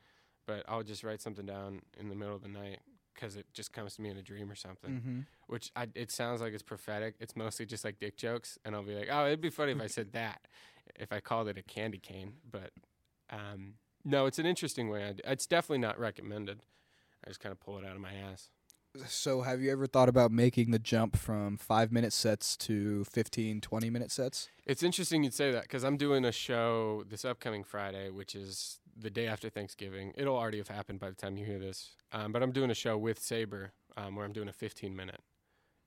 [0.46, 2.78] but I'll just write something down in the middle of the night
[3.14, 4.90] because it just comes to me in a dream or something.
[4.90, 5.20] Mm-hmm.
[5.48, 7.14] Which I, it sounds like it's prophetic.
[7.20, 9.80] It's mostly just like dick jokes, and I'll be like, oh, it'd be funny if
[9.80, 10.40] I said that,
[10.94, 12.34] if I called it a candy cane.
[12.50, 12.70] But
[13.30, 15.14] um, no, it's an interesting way.
[15.24, 16.60] It's definitely not recommended.
[17.24, 18.50] I just kind of pull it out of my ass.
[19.06, 23.60] So have you ever thought about making the jump from five minute sets to 15,
[23.60, 24.48] 20 minute sets?
[24.64, 28.78] It's interesting you'd say that because I'm doing a show this upcoming Friday, which is
[28.96, 30.12] the day after Thanksgiving.
[30.16, 31.90] It'll already have happened by the time you hear this.
[32.12, 35.20] Um, but I'm doing a show with Saber um, where I'm doing a 15 minute.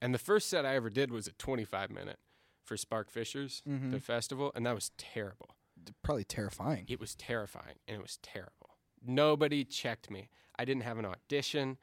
[0.01, 2.19] And the first set I ever did was a 25 minute
[2.63, 3.89] for Spark Fishers, Mhm.
[3.91, 5.55] the festival, and that was terrible.
[6.03, 6.85] Probably terrifying.
[6.87, 8.77] It was terrifying and it was terrible.
[9.05, 10.29] Nobody checked me.
[10.57, 11.77] I didn't have an audition.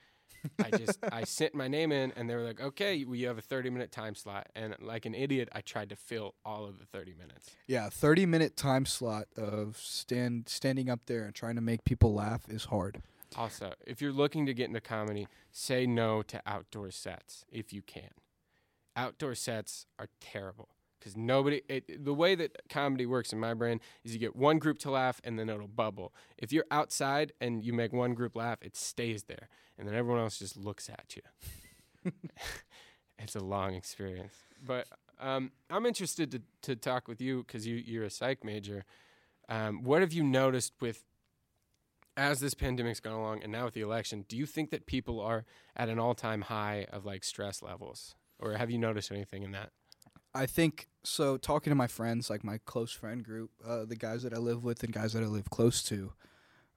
[0.62, 3.38] I just I sent my name in and they were like, "Okay, well, you have
[3.38, 6.84] a 30-minute time slot." And like an idiot, I tried to fill all of the
[6.84, 7.50] 30 minutes.
[7.66, 12.12] Yeah, thirty minute time slot of stand standing up there and trying to make people
[12.14, 13.02] laugh is hard.
[13.34, 17.82] Also, if you're looking to get into comedy, say no to outdoor sets if you
[17.82, 18.10] can.
[18.94, 21.62] Outdoor sets are terrible because nobody.
[21.68, 24.90] It, the way that comedy works in my brain is you get one group to
[24.90, 26.14] laugh and then it'll bubble.
[26.38, 30.20] If you're outside and you make one group laugh, it stays there, and then everyone
[30.20, 32.12] else just looks at you.
[33.18, 34.86] it's a long experience, but
[35.20, 38.84] um, I'm interested to to talk with you because you you're a psych major.
[39.48, 41.04] Um, what have you noticed with
[42.16, 45.20] as this pandemic's gone along and now with the election, do you think that people
[45.20, 45.44] are
[45.76, 48.14] at an all time high of like stress levels?
[48.38, 49.70] Or have you noticed anything in that?
[50.36, 51.36] I think so.
[51.36, 54.62] Talking to my friends, like my close friend group, uh, the guys that I live
[54.64, 56.12] with and guys that I live close to,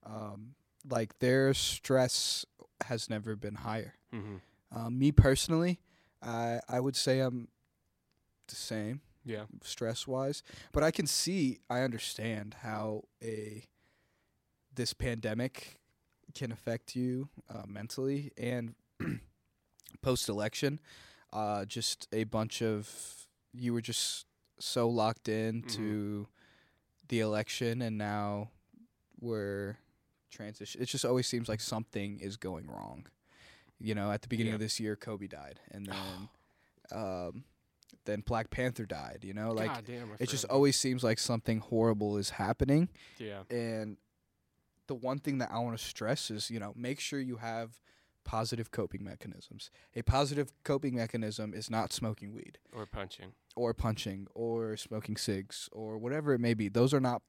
[0.06, 0.56] um,
[0.90, 2.46] like their stress
[2.86, 3.96] has never been higher.
[4.14, 4.38] Mm-hmm.
[4.78, 5.80] Um, me personally,
[6.22, 7.50] I I would say I'm
[8.48, 9.46] the same Yeah.
[9.64, 10.42] stress wise,
[10.72, 13.68] but I can see, I understand how a
[14.74, 15.80] this pandemic
[16.34, 18.76] can affect you uh, mentally and
[20.02, 20.80] post election.
[21.34, 24.26] Uh, just a bunch of you were just
[24.60, 26.28] so locked in to
[27.08, 28.50] the election, and now
[29.20, 29.78] we're
[30.32, 30.82] transition.
[30.82, 33.08] It just always seems like something is going wrong.
[33.80, 36.30] You know, at the beginning of this year, Kobe died, and then
[36.92, 37.44] um,
[38.06, 39.20] then Black Panther died.
[39.24, 42.90] You know, like damn, it just always seems like something horrible is happening.
[43.18, 43.44] Yeah.
[43.50, 43.98] And
[44.88, 47.80] the one thing that I want to stress is, you know, make sure you have
[48.30, 49.72] positive coping mechanisms.
[49.96, 53.34] A positive coping mechanism is not smoking weed Or punching.
[53.56, 56.70] or punching or smoking cigs or whatever it may be.
[56.70, 57.24] Those are not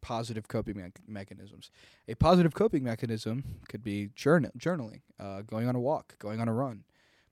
[0.00, 1.70] positive coping me- mechanisms.
[2.06, 6.46] A positive coping mechanism could be journal- journaling, uh, going on a walk, going on
[6.48, 6.84] a run,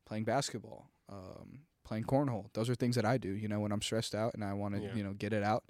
[0.05, 2.53] playing basketball, um, playing cornhole.
[2.55, 3.29] Those are things that I do.
[3.31, 4.95] You know, when I'm stressed out and I want to, Yeah.
[4.97, 5.63] you know, get it out.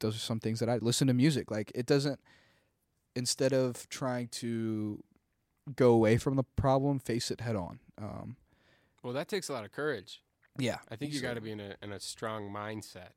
[0.00, 1.52] Those are some things that I listen to music.
[1.52, 2.18] Like it doesn't.
[3.14, 5.04] Instead of trying to
[5.76, 7.80] go away from the problem, face it head on.
[7.98, 8.36] Um,
[9.02, 10.22] Well, that takes a lot of courage.
[10.58, 13.12] yeah, I think you got to be in a, in a strong mindset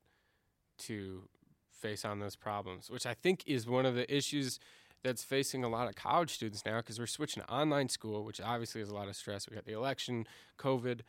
[0.79, 1.27] to
[1.71, 4.59] face on those problems, which I think is one of the issues
[5.03, 8.39] that's facing a lot of college students now because we're switching to online school, which
[8.39, 9.49] obviously is a lot of stress.
[9.49, 10.25] We got the election,
[10.57, 11.01] COVID.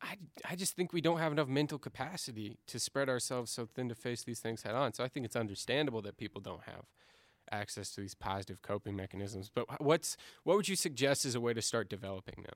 [0.00, 0.16] I,
[0.48, 3.94] I just think we don't have enough mental capacity to spread ourselves so thin to
[3.94, 4.92] face these things head on.
[4.92, 6.84] So I think it's understandable that people don't have
[7.52, 9.50] access to these positive coping mechanisms.
[9.54, 12.54] But what's what would you suggest as a way to start developing them?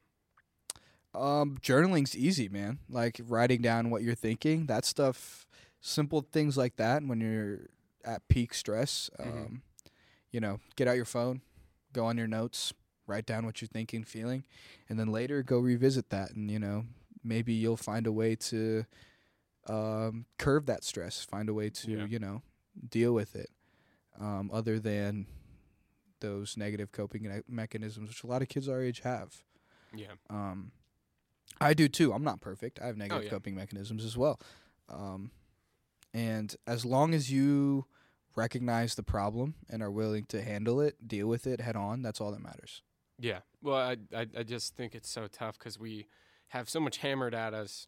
[1.14, 2.78] Um, journaling's easy, man.
[2.88, 4.66] Like writing down what you're thinking.
[4.66, 5.46] That stuff,
[5.80, 7.02] simple things like that.
[7.04, 7.60] When you're
[8.04, 9.62] at peak stress, um,
[10.32, 11.40] you know, get out your phone,
[11.92, 12.72] go on your notes,
[13.06, 14.44] write down what you're thinking, feeling,
[14.88, 16.32] and then later go revisit that.
[16.32, 16.84] And you know,
[17.22, 18.84] maybe you'll find a way to
[19.68, 21.24] um, curb that stress.
[21.24, 22.06] Find a way to Yeah.
[22.06, 22.42] you know
[22.90, 23.50] deal with it.
[24.20, 25.26] Um, other than
[26.20, 29.42] those negative coping me- mechanisms, which a lot of kids our age have.
[29.94, 30.12] Yeah.
[30.30, 30.70] Um,
[31.60, 32.12] I do too.
[32.12, 32.80] I'm not perfect.
[32.80, 33.30] I have negative Oh, yeah.
[33.30, 34.40] coping mechanisms as well.
[34.88, 35.30] Um,
[36.12, 37.86] and as long as you
[38.36, 42.20] recognize the problem and are willing to handle it, deal with it head on, that's
[42.20, 42.82] all that matters.
[43.18, 43.40] Yeah.
[43.62, 46.06] Well, I, I, I just think it's so tough because we
[46.48, 47.86] have so much hammered at us,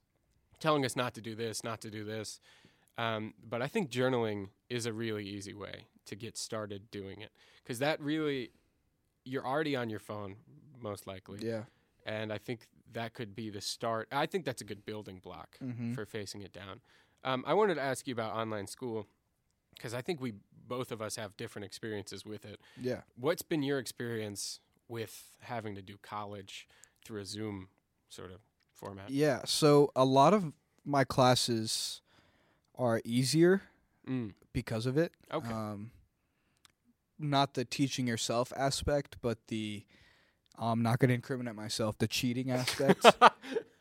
[0.61, 2.41] telling us not to do this, not to do this.
[2.99, 7.31] Um, but I think journaling is a really easy way to get started doing it
[7.63, 8.51] because that really,
[9.25, 10.37] you're already on your phone,
[10.81, 11.41] most likely.
[11.45, 11.65] Yeah.
[12.05, 14.09] And I think that could be the start.
[14.13, 15.95] I think that's a good building block Mhm.
[15.95, 16.81] for facing it down.
[17.25, 19.07] Um, I wanted to ask you about online school
[19.75, 20.35] because I think we
[20.69, 22.61] both of us have different experiences with it.
[22.81, 23.03] Yeah.
[23.17, 26.67] What's been your experience with having to do college
[27.05, 27.69] through a Zoom
[28.09, 28.41] sort of
[28.73, 29.11] format?
[29.11, 29.45] Yeah.
[29.45, 30.53] So a lot of
[30.85, 32.01] my classes
[32.77, 33.63] are easier
[34.07, 35.13] Mm, because of it.
[35.33, 35.49] okay.
[35.49, 35.91] Um,
[37.19, 39.85] not the teaching yourself aspect, but the
[40.59, 41.99] I'm not going to incriminate myself.
[41.99, 43.05] The cheating aspect.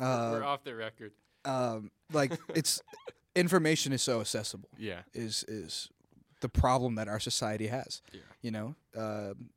[0.00, 1.12] We're off the record.
[1.44, 2.82] um, like it's
[3.36, 4.68] information is so accessible.
[4.78, 5.00] Yeah.
[5.14, 5.88] Is is
[6.40, 8.02] the problem that our society has.
[8.12, 8.20] Yeah.
[8.42, 9.50] You know, um,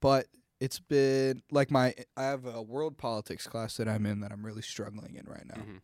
[0.00, 0.26] but
[0.60, 4.44] it's been like my I have a world politics class that I'm in that I'm
[4.44, 5.62] really struggling in right now.
[5.62, 5.80] Mhm.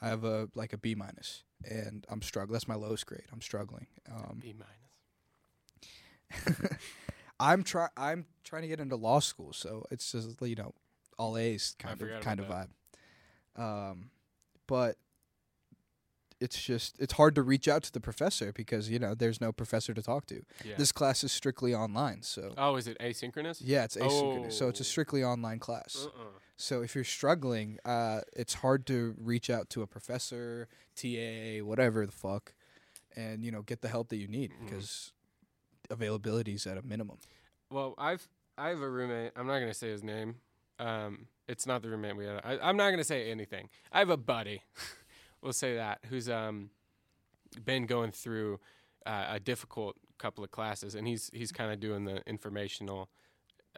[0.00, 2.52] I have a like a B minus, and I'm struggling.
[2.52, 3.24] That's my lowest grade.
[3.32, 3.86] I'm struggling.
[4.10, 4.74] Um, B minus.
[7.40, 10.72] I'm try I'm trying to get into law school, so it's just you know
[11.18, 12.68] all A's kind of kind of about
[13.56, 13.90] vibe.
[13.90, 14.10] Um,
[14.66, 14.96] but
[16.40, 19.50] it's just it's hard to reach out to the professor because you know there's no
[19.52, 20.42] professor to talk to.
[20.64, 20.74] Yeah.
[20.76, 23.58] This class is strictly online, so oh, is it asynchronous?
[23.64, 24.52] yeah, it's asynchronous.
[24.52, 24.84] So it's a Oh.
[24.84, 26.06] strictly online class.
[26.06, 26.24] Uh-uh.
[26.56, 30.66] So if you're struggling, uh, it's hard to reach out to a professor,
[30.96, 32.52] TA, whatever the fuck,
[33.16, 34.64] and you know get the help that you need Mm-hmm.
[34.66, 35.12] because
[35.90, 37.18] availability is at a minimum.
[37.70, 39.32] Well, I've I have a roommate.
[39.36, 40.36] I'm not gonna say his name.
[40.78, 42.40] Um, it's not the roommate we had.
[42.44, 43.68] I, I'm not gonna say anything.
[43.92, 44.62] I have a buddy.
[45.42, 46.70] we'll say that who's um
[47.64, 48.60] been going through
[49.06, 53.08] uh, a difficult couple of classes, and he's he's kind of doing the informational.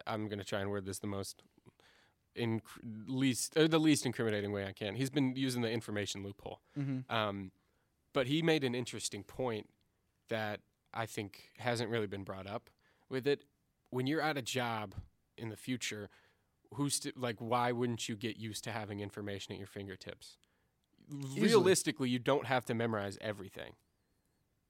[0.07, 1.43] I'm gonna try and word this the most
[2.35, 2.63] in
[3.07, 4.95] least or the least incriminating way I can.
[4.95, 6.61] He's been using the information loophole.
[7.09, 7.51] Um,
[8.13, 9.69] but he made an interesting point
[10.29, 10.61] that
[10.93, 12.70] I think hasn't really been brought up
[13.09, 13.45] with it.
[13.91, 14.95] When you're at a job
[15.36, 16.11] in the future,
[16.74, 20.36] who's to, like, why wouldn't you get used to having information at your fingertips?
[21.36, 23.72] Realistically, you don't have to memorize everything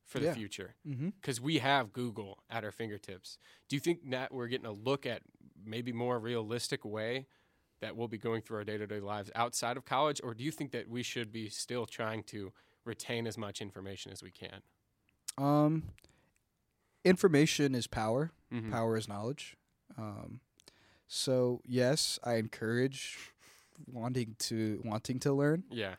[0.06, 0.34] for the Yeah.
[0.34, 1.10] future Mm-hmm.
[1.10, 3.38] because we have Google at our fingertips.
[3.68, 5.22] Do you think that we're getting a look at
[5.62, 7.26] maybe more realistic way
[7.80, 10.42] that we'll be going through our day to day lives outside of college, or do
[10.44, 12.52] you think that we should be still trying to
[12.84, 14.62] retain as much information as we can?
[15.40, 15.84] Um,
[17.04, 18.32] information is power.
[18.52, 18.70] Mhm.
[18.70, 19.56] Power is knowledge.
[19.96, 20.40] Um,
[21.06, 23.18] so yes, I encourage
[23.86, 25.96] wanting to wanting to learn, Yeah,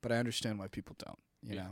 [0.00, 1.18] but I understand why people don't.
[1.42, 1.62] You Yeah.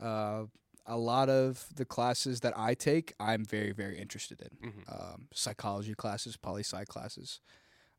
[0.00, 0.46] know, uh,
[0.86, 4.70] a lot of the classes that I take, I'm very very interested in.
[4.70, 4.84] Mhm.
[4.88, 7.40] Um, psychology classes, poli sci classes.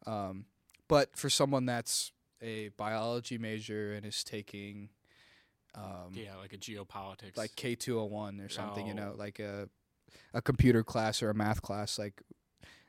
[0.06, 0.46] Um,
[0.88, 4.90] but for someone that's a biology major and is taking
[5.76, 9.18] um, yeah, like a geopolitics, like K two hundred one or something, you know, Oh.
[9.18, 9.70] like a
[10.34, 12.22] a computer class or a math class, like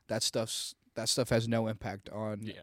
[0.09, 2.61] that stuff's that stuff has no impact on yeah.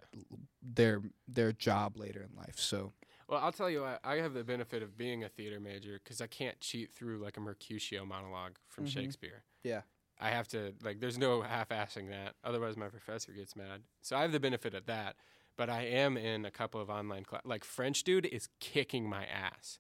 [0.62, 2.58] their their job later in life.
[2.58, 2.94] So
[3.28, 6.20] Well, I'll tell you, what, I have the benefit of being a theater major because
[6.22, 8.90] I can't cheat through like a Mercutio monologue from Mhm.
[8.94, 9.44] Shakespeare.
[9.64, 9.82] yeah,
[10.20, 12.36] I have to like there's no half-assing that.
[12.44, 13.84] Otherwise my professor gets mad.
[14.02, 15.16] So I have the benefit of that.
[15.58, 17.42] But I am in a couple of online class.
[17.44, 19.78] Like French dude is kicking my ass.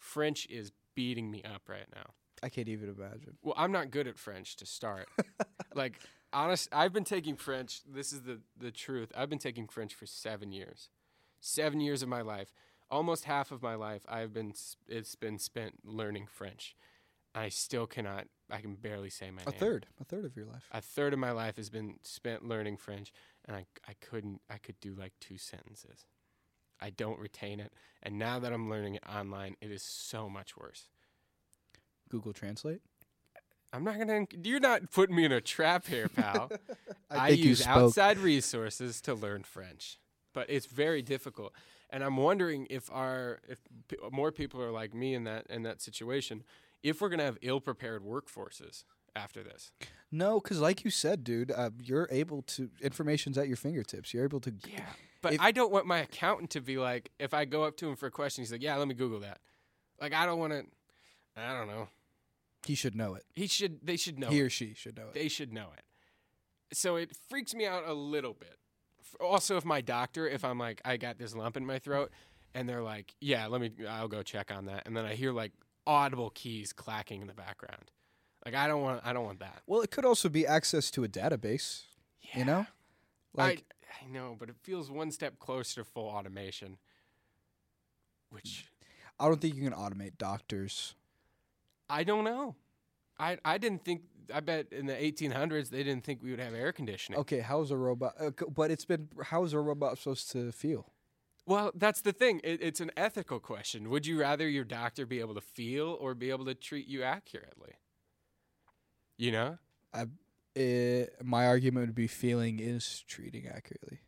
[0.00, 2.14] French is beating me up right now.
[2.42, 3.36] I can't even imagine.
[3.42, 5.08] Well, I'm not good at French to start.
[5.74, 6.00] like
[6.32, 7.82] honest I've been taking French.
[7.86, 9.12] This is the the truth.
[9.16, 10.88] I've been taking French for 7 years.
[11.40, 12.52] 7 years of my life.
[12.90, 14.54] Almost half of my life I've been
[14.88, 16.74] it's been spent learning French.
[17.34, 20.46] I still cannot I can barely say my A name third, a third of your
[20.46, 20.64] life.
[20.72, 23.12] a third of my life has been spent learning French,
[23.44, 26.04] and I, I couldn't, I could do like two sentences.
[26.80, 27.72] I don't retain it.
[28.02, 30.88] And now that I'm learning it online, it is so much worse.
[32.08, 32.80] Google Translate.
[33.72, 36.50] I'm not going to, you're not putting me in a trap here, pal.
[37.10, 39.98] I, you use outside resources to learn French,
[40.34, 41.54] but it's very difficult.
[41.88, 45.62] And I'm wondering if our, if p- more people are like me in that, in
[45.62, 46.42] that situation,
[46.82, 49.70] if we're going to have ill prepared workforces after this.
[50.10, 54.12] No, because like you said, dude, uh, you're able to information's at your fingertips.
[54.12, 54.52] You're able to.
[54.68, 54.80] Yeah.
[55.22, 57.88] But If- I don't want my accountant to be like, if I go up to
[57.88, 59.40] him for a question, he's like, yeah, let me Google that.
[60.00, 60.64] Like, I don't want to,
[61.36, 61.88] I don't know.
[62.66, 63.24] He should know it.
[63.34, 64.28] He should, they should know.
[64.28, 64.42] he it.
[64.42, 65.14] or she should know it.
[65.14, 65.84] They should know it.
[66.74, 68.56] So it freaks me out a little bit.
[69.20, 72.10] Also, if my doctor, if I'm like, I got this lump in my throat,
[72.54, 74.82] and they're like, yeah, let me, I'll go check on that.
[74.86, 75.52] And then I hear like
[75.86, 77.90] audible keys clacking in the background.
[78.44, 79.62] Like, I don't want, I don't want that.
[79.66, 81.82] Well, it could also be access to a database.
[82.22, 82.38] Yeah.
[82.38, 82.66] You know,
[83.34, 86.78] like I, know, but it feels one step closer to full automation,
[88.30, 88.66] which
[89.18, 90.94] I don't think you can automate doctors.
[91.88, 92.56] I don't know.
[93.18, 94.02] I I didn't think.
[94.32, 97.18] I bet in the 1800s they didn't think we would have air conditioning.
[97.20, 98.14] Okay, how's a robot?
[98.18, 100.86] Uh, but it's been how's a robot supposed to feel?
[101.46, 102.40] Well, that's the thing.
[102.44, 103.90] It, it's an ethical question.
[103.90, 107.02] Would you rather your doctor be able to feel or be able to treat you
[107.02, 107.72] accurately?
[109.16, 109.58] You know?
[109.92, 110.06] I,
[110.58, 114.00] uh, my argument would be feeling is treating accurately.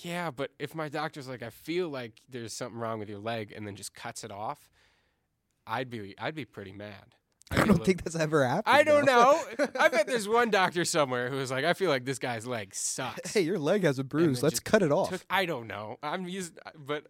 [0.00, 3.52] Yeah, but if my doctor's like, I feel like there's something wrong with your leg,
[3.56, 4.68] and then just cuts it off,
[5.66, 7.14] I'd be I'd be pretty mad.
[7.50, 8.76] I'd I don't think that's ever happened.
[8.76, 9.40] I don't though.
[9.58, 9.66] know.
[9.80, 12.74] I bet there's one doctor somewhere who was like, I feel like this guy's leg
[12.74, 13.32] sucks.
[13.32, 14.42] hey, your leg has a bruise.
[14.42, 15.10] Let's cut it off.
[15.10, 15.96] took- I don't know.
[16.02, 17.06] I'm used, but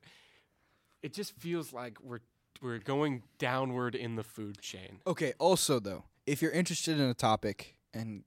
[1.03, 2.20] it just feels like we're
[2.62, 5.01] we're going downward in the food chain.
[5.07, 5.32] Okay.
[5.39, 8.22] Also, though, if you're interested in a topic and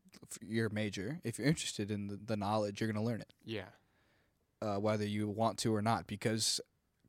[0.46, 3.70] you're major, if you're interested in the, the knowledge, you're gonna learn it, Yeah,
[4.62, 6.60] uh, whether you want to or not, because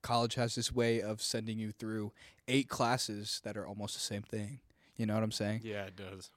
[0.02, 2.12] college has this way of sending you through
[2.48, 4.60] eight classes that are almost the same thing.
[4.96, 5.60] You know what I'm saying?
[5.64, 6.30] yeah, it does.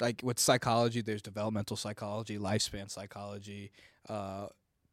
[0.00, 3.70] like with psychology, there's developmental psychology, lifespan psychology,
[4.08, 4.46] uh,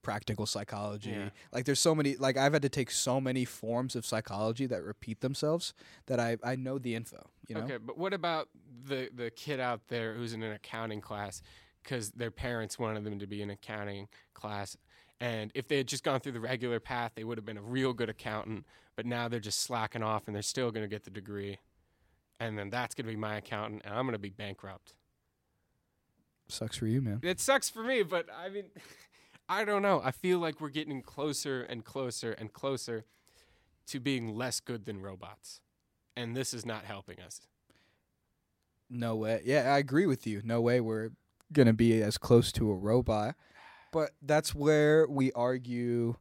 [0.09, 1.11] practical psychology.
[1.11, 1.29] Yeah.
[1.53, 4.83] Like there's so many like I've had to take so many forms of psychology that
[4.83, 5.75] repeat themselves
[6.07, 7.61] that I I know the info, you know.
[7.61, 8.49] Okay, but what about
[8.87, 11.43] the the kid out there who's in an accounting class
[11.83, 14.75] because their parents wanted them to be in accounting class,
[15.21, 17.61] and if they had just gone through the regular path, they would have been a
[17.61, 18.65] real good accountant.
[18.95, 21.59] But now they're just slacking off, and they're still going to get the degree,
[22.39, 24.95] and then that's going to be my accountant, and I'm going to be bankrupt.
[26.47, 27.19] Sucks for you, man.
[27.21, 28.65] It sucks for me, but I mean,
[29.49, 29.99] I don't know.
[30.03, 33.03] I feel like we're getting closer and closer and closer
[33.87, 35.61] to being less good than robots,
[36.15, 37.41] and this is not helping us.
[38.91, 39.41] No way.
[39.43, 40.41] Yeah, I agree with you.
[40.43, 41.09] No way we're
[41.51, 43.35] going to be as close to a robot.
[43.91, 46.15] But that's where we argue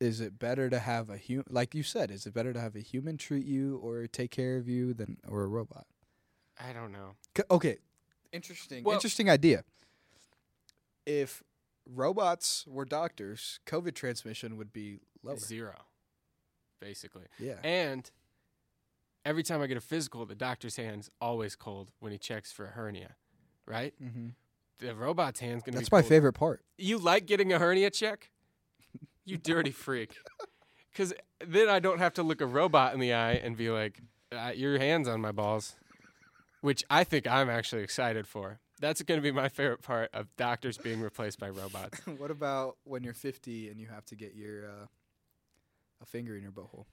[0.00, 2.74] is it better to have a human like you said, is it better to have
[2.74, 5.86] a human treat you or take care of you than or a robot?
[6.60, 7.14] I don't know.
[7.50, 7.78] Okay.
[8.32, 8.84] Interesting.
[8.84, 9.64] Well- interesting idea.
[11.06, 11.42] If
[11.86, 15.36] robots were doctors, COVID transmission would be lower.
[15.36, 15.74] Zero,
[16.80, 17.24] basically.
[17.38, 17.56] Yeah.
[17.62, 18.10] And
[19.24, 22.66] every time I get a physical, the doctor's hand's always cold when he checks for
[22.66, 23.16] a hernia,
[23.66, 23.94] right?
[24.02, 24.28] mm-hmm.
[24.78, 26.08] The robot's hand's gonna That's my cold.
[26.08, 26.64] favorite part.
[26.76, 28.30] You like getting a hernia check?
[29.24, 30.16] You dirty freak.
[30.90, 31.14] Because
[31.46, 34.00] then I don't have to look a robot in the eye and be like,
[34.32, 35.76] uh, "Your hands on my balls,"
[36.62, 38.58] which I think I'm actually excited for.
[38.82, 42.00] That's going to be my favorite part of doctors being replaced by robots.
[42.18, 44.86] what about when you're 50 and you have to get your uh,
[46.02, 46.86] a finger in your butthole?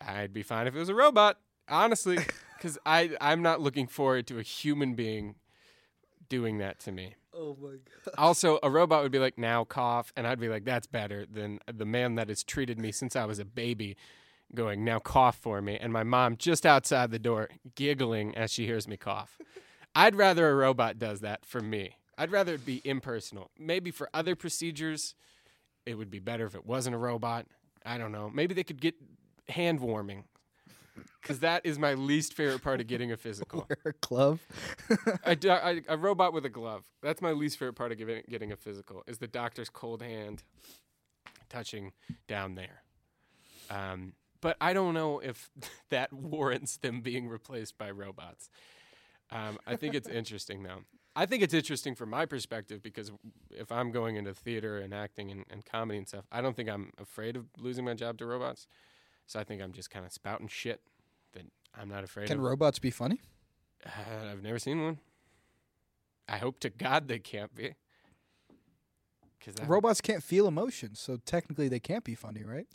[0.00, 2.18] I'd be fine if it was a robot, honestly,
[2.56, 5.36] because I I'm not looking forward to a human being
[6.28, 7.14] doing that to me.
[7.32, 8.14] Oh my god.
[8.18, 11.60] Also, a robot would be like, "Now cough," and I'd be like, "That's better than
[11.72, 13.96] the man that has treated me since I was a baby."
[14.52, 18.66] Going now, cough for me, and my mom just outside the door, giggling as she
[18.66, 19.38] hears me cough.
[19.94, 21.96] I'd rather a robot does that for me.
[22.16, 23.50] I'd rather it be impersonal.
[23.58, 25.14] Maybe for other procedures,
[25.86, 27.46] it would be better if it wasn't a robot.
[27.84, 28.30] I don't know.
[28.32, 28.94] Maybe they could get
[29.48, 30.24] hand warming,
[31.20, 33.66] because that is my least favorite part of getting a physical.
[33.68, 34.40] Wear a glove.
[35.24, 36.84] a, do- a, a robot with a glove.
[37.02, 40.42] That's my least favorite part of giving, getting a physical is the doctor's cold hand
[41.48, 41.92] touching
[42.28, 42.82] down there.
[43.70, 45.50] Um, but I don't know if
[45.90, 48.50] that warrants them being replaced by robots.
[49.32, 50.80] Um, I think it's interesting though.
[51.16, 53.10] I think it's interesting from my perspective because
[53.50, 56.68] if I'm going into theater and acting and, and comedy and stuff, I don't think
[56.68, 58.66] I'm afraid of losing my job to robots.
[59.26, 60.80] So I think I'm just kind of spouting shit
[61.32, 61.42] that
[61.78, 62.44] I'm not afraid Can of.
[62.44, 63.20] robots be funny?
[63.84, 64.98] Uh, I've never seen one.
[66.28, 67.74] I hope to God they can't be.
[69.44, 72.66] Cause that, Robots can't feel emotions, so technically they can't be funny, right?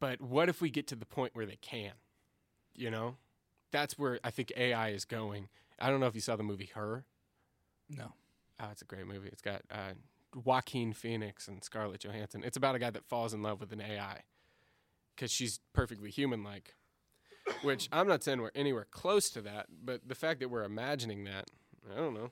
[0.00, 1.92] but what if we get to the point where they can?
[2.74, 3.16] You know,
[3.70, 5.48] that's where I think AI is going.
[5.78, 7.04] I don't know if you saw the movie Her.
[7.88, 8.12] No.
[8.60, 9.28] Oh, it's a great movie.
[9.28, 9.92] It's got uh,
[10.44, 12.42] Joaquin Phoenix and Scarlett Johansson.
[12.44, 14.20] It's about a guy that falls in love with an AI
[15.16, 16.74] because she's perfectly human-like.
[17.62, 21.24] Which I'm not saying we're anywhere close to that, but the fact that we're imagining
[21.24, 21.46] that,
[21.92, 22.30] I don't know,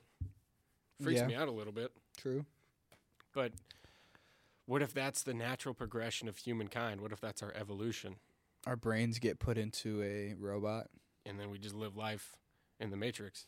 [1.02, 1.26] freaks Yeah.
[1.26, 1.90] me out a little bit.
[2.16, 2.44] True.
[3.32, 3.52] But
[4.66, 7.00] what if that's the natural progression of humankind?
[7.00, 8.16] What if that's our evolution?
[8.66, 10.88] Our brains get put into a robot.
[11.28, 12.36] And then we just live life
[12.80, 13.46] in the matrix.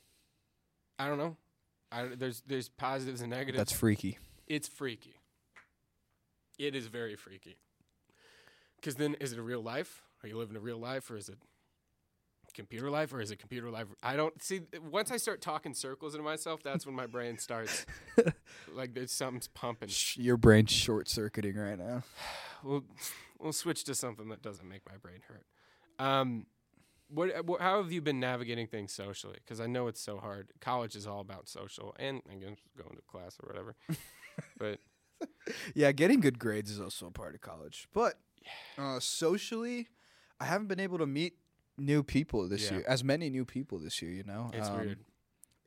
[0.98, 1.36] I don't know.
[1.90, 3.58] I, there's there's positives and negatives.
[3.58, 4.18] That's freaky.
[4.46, 5.14] it's freaky.
[6.58, 7.56] It is very freaky.
[8.76, 10.02] Because then, is it a real life?
[10.22, 11.38] Are you living a real life, or is it
[12.54, 13.86] computer life, or is it computer life?
[14.02, 14.60] I don't see.
[14.90, 17.86] Once I start talking circles into myself, that's when my brain starts
[18.74, 19.88] like there's something's pumping.
[19.88, 22.02] Sh- Your brain's short circuiting right now.
[22.62, 22.84] We'll
[23.38, 25.46] we'll switch to something that doesn't make my brain hurt.
[25.98, 26.44] Um,
[27.12, 29.36] what, what how have you been navigating things socially?
[29.44, 30.52] Because I know it's so hard.
[30.60, 33.76] College is all about social, and I guess going to class or whatever.
[34.58, 34.78] but
[35.74, 37.88] Yeah, getting good grades is also a part of college.
[37.92, 38.14] But
[38.78, 39.88] uh, socially,
[40.40, 41.34] I haven't been able to meet
[41.76, 42.78] new people this Yeah.
[42.78, 42.84] year.
[42.86, 44.50] As many new people this year, you know.
[44.54, 44.98] it's Um, weird.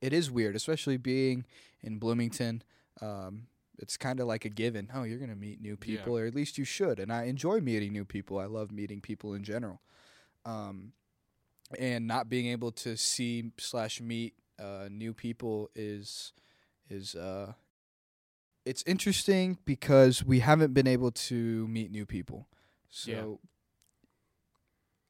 [0.01, 1.45] It is weird, especially being
[1.81, 2.61] in Bloomington.
[3.01, 3.47] Um,
[3.79, 4.89] it's kind of like a given.
[4.93, 5.77] Oh, you're gonna meet new Yeah.
[5.79, 6.99] people, or at least you should.
[6.99, 8.37] And I enjoy meeting new people.
[8.39, 9.81] I love meeting people in general.
[10.45, 10.93] Um,
[11.79, 16.33] and not being able to see slash meet uh, new people is
[16.89, 17.53] is uh,
[18.65, 22.47] it's interesting because we haven't been able to meet new people.
[22.89, 23.49] So Yeah.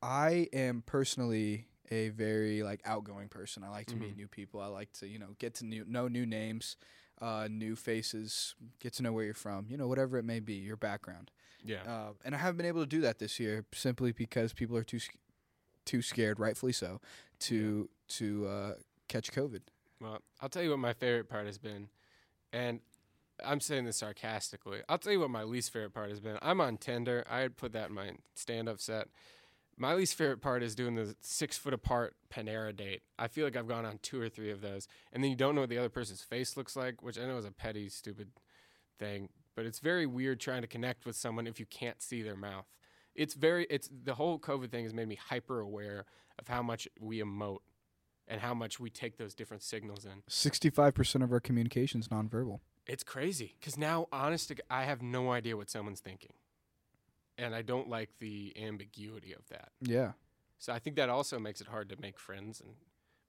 [0.02, 3.64] I am personally a very like outgoing person.
[3.64, 4.18] I like to meet Mhm.
[4.18, 4.60] new people.
[4.60, 6.76] I like to, you know, get to new, know new names,
[7.22, 10.56] uh, new faces, get to know where you're from, you know, whatever it may be,
[10.56, 11.32] your background.
[11.64, 11.84] Yeah.
[11.84, 14.84] Uh, and I haven't been able to do that this year simply because people are
[14.84, 15.00] too
[15.86, 17.00] too scared, rightfully so,
[17.42, 18.74] to to uh,
[19.08, 19.62] catch COVID.
[20.02, 21.88] Well, I'll tell you what my favorite part has been,
[22.52, 22.80] and
[23.44, 24.80] I'm saying this sarcastically.
[24.90, 26.38] I'll tell you what my least favorite part has been.
[26.42, 27.26] I'm on Tinder.
[27.30, 29.08] I had put that in my stand-up set.
[29.76, 33.02] My least favorite part is doing the six foot apart Panera date.
[33.18, 35.56] I feel like I've gone on two or three of those, and then you don't
[35.56, 38.30] know what the other person's face looks like, which I know is a petty, stupid
[39.00, 42.36] thing, but it's very weird trying to connect with someone if you can't see their
[42.36, 42.66] mouth.
[43.16, 46.06] It's very, it's the whole COVID thing has made me hyper aware
[46.40, 47.60] of how much we emote
[48.28, 50.24] and how much we take those different signals in.
[50.28, 52.60] Sixty-five percent of our communication is nonverbal.
[52.88, 56.34] It's crazy because now, honest to, I have no idea what someone's thinking,
[57.38, 59.70] and I don't like the ambiguity of that.
[59.82, 60.14] Yeah.
[60.60, 62.72] So I think that also makes it hard to make friends and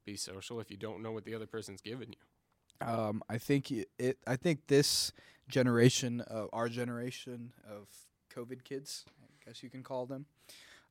[0.06, 2.86] be social if you don't know what the other person's giving you.
[2.86, 4.18] Um, I think it, it.
[4.26, 5.12] I think this
[5.48, 7.88] generation, of our generation of
[8.34, 9.04] COVID kids,
[9.46, 10.26] guess you can call them,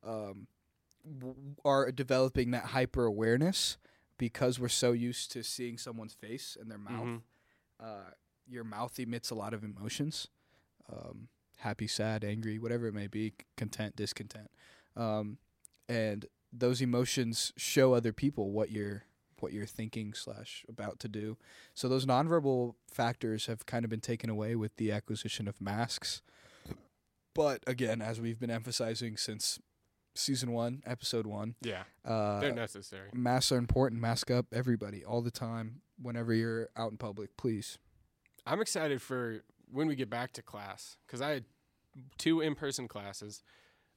[0.03, 0.47] um,
[1.19, 3.77] w- are developing that hyper awareness
[4.17, 7.05] because we're so used to seeing someone's face and their mouth.
[7.07, 7.21] Mhm.
[7.79, 8.11] Uh,
[8.47, 10.27] your mouth emits a lot of emotions,
[10.91, 14.51] um, happy, sad, angry, whatever it may be, content, discontent,
[14.95, 15.37] um,
[15.89, 19.05] and those emotions show other people what you're
[19.39, 21.37] what you're thinking slash about to do.
[21.73, 26.21] So those nonverbal factors have kind of been taken away with the acquisition of masks.
[27.35, 29.59] But again, as we've been emphasizing since
[30.15, 33.09] season one, episode one, Yeah, uh, they're necessary.
[33.13, 33.99] masks are important.
[34.01, 35.81] Mask up, everybody, all the time.
[36.01, 37.77] Whenever you're out in public, please.
[38.45, 41.45] I'm excited for when we get back to class because I had
[42.17, 43.41] two in-person classes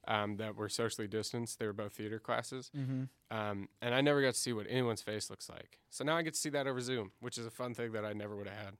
[0.07, 1.59] um, that were socially distanced.
[1.59, 3.03] They were both theater classes, Mm-hmm.
[3.35, 5.79] um, and I never got to see what anyone's face looks like.
[5.89, 8.05] So now I get to see that over Zoom, which is a fun thing that
[8.05, 8.73] I never would have had.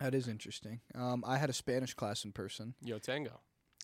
[0.00, 0.80] That is interesting.
[0.94, 3.40] Um, I had a Spanish class in person, Yo Tango.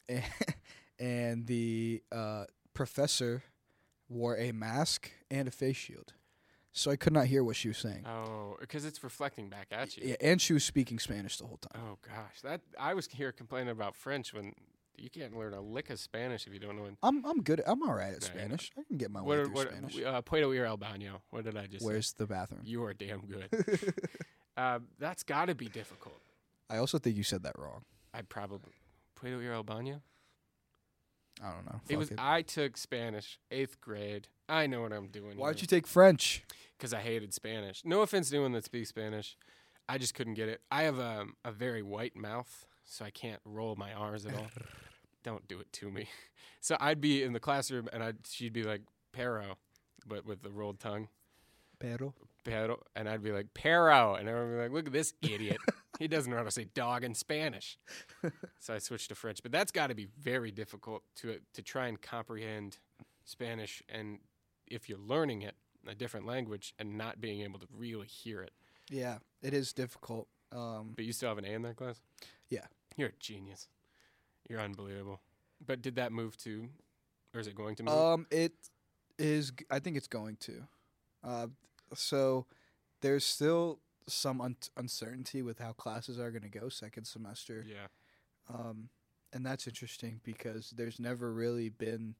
[0.98, 2.44] and the uh,
[2.74, 3.42] professor
[4.08, 6.14] wore a mask and a face shield,
[6.72, 8.04] so I could not hear what she was saying.
[8.06, 10.08] Oh, because it's reflecting back at you.
[10.08, 11.82] Yeah, and she was speaking Spanish the whole time.
[11.84, 14.54] Oh gosh, that I was here complaining about French when
[14.96, 16.88] you can't learn a lick of Spanish if you don't know.
[17.02, 17.62] I'm I'm good.
[17.66, 18.40] I'm all right at Yeah, yeah.
[18.40, 18.70] Spanish.
[18.78, 20.02] I can get my what, way through what, Spanish.
[20.04, 21.20] uh, Puedo ir al baño.
[21.30, 21.86] What did I just say?
[21.86, 22.62] Where's the bathroom?
[22.64, 23.94] You are damn good.
[24.56, 26.20] uh, that's got to be difficult.
[26.70, 27.82] I also think you said that wrong.
[28.12, 28.72] I probably
[29.20, 30.00] Puedo ir al baño.
[31.42, 31.80] I don't know.
[31.88, 34.28] It Fuck was I took Spanish eighth grade.
[34.48, 35.36] I know what I'm doing.
[35.36, 36.44] Why'd you take French?
[36.76, 37.82] Because I hated Spanish.
[37.84, 39.36] No offense to anyone that speaks Spanish.
[39.88, 40.60] I just couldn't get it.
[40.70, 44.48] I have a, a very white mouth, so I can't roll my R's at all.
[45.22, 46.08] Don't do it to me.
[46.60, 49.58] So I'd be in the classroom and I'd she'd be like pero,
[50.04, 51.06] but with the rolled tongue.
[51.78, 52.14] Pero.
[52.44, 55.58] Pero, and I'd be like pero, and everyone would be like, "Look at this idiot!
[55.98, 57.78] he doesn't know how to say dog in Spanish."
[58.60, 61.86] so I switched to French, but that's got to be very difficult to to try
[61.88, 62.78] and comprehend
[63.24, 64.18] Spanish, and
[64.66, 65.54] if you're learning it,
[65.86, 68.52] a different language, and not being able to really hear it.
[68.90, 70.28] Yeah, it is difficult.
[70.50, 72.00] Um, But you still have an A in that class.
[72.48, 72.64] Yeah.
[72.96, 73.68] you're a genius.
[74.48, 75.20] You're unbelievable.
[75.64, 76.68] But did that move to,
[77.34, 77.94] or is it going to move?
[77.94, 78.52] um, it
[79.18, 79.52] is.
[79.70, 80.62] I think it's going to.
[81.22, 81.46] Uh,
[81.94, 82.46] so
[83.02, 87.64] there's still some un- uncertainty with how classes are going to go second semester.
[87.68, 87.86] yeah.
[88.52, 88.88] Um,
[89.32, 92.14] and that's interesting because there's never really been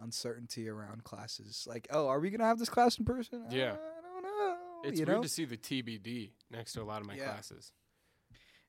[0.00, 1.66] uncertainty around classes.
[1.68, 3.44] Like, oh, are we going to have this class in person?
[3.50, 3.72] Yeah.
[3.74, 4.56] I don't know.
[4.84, 5.22] It's you weird know?
[5.22, 7.24] to see the TBD next to a lot of my Yeah.
[7.24, 7.72] classes.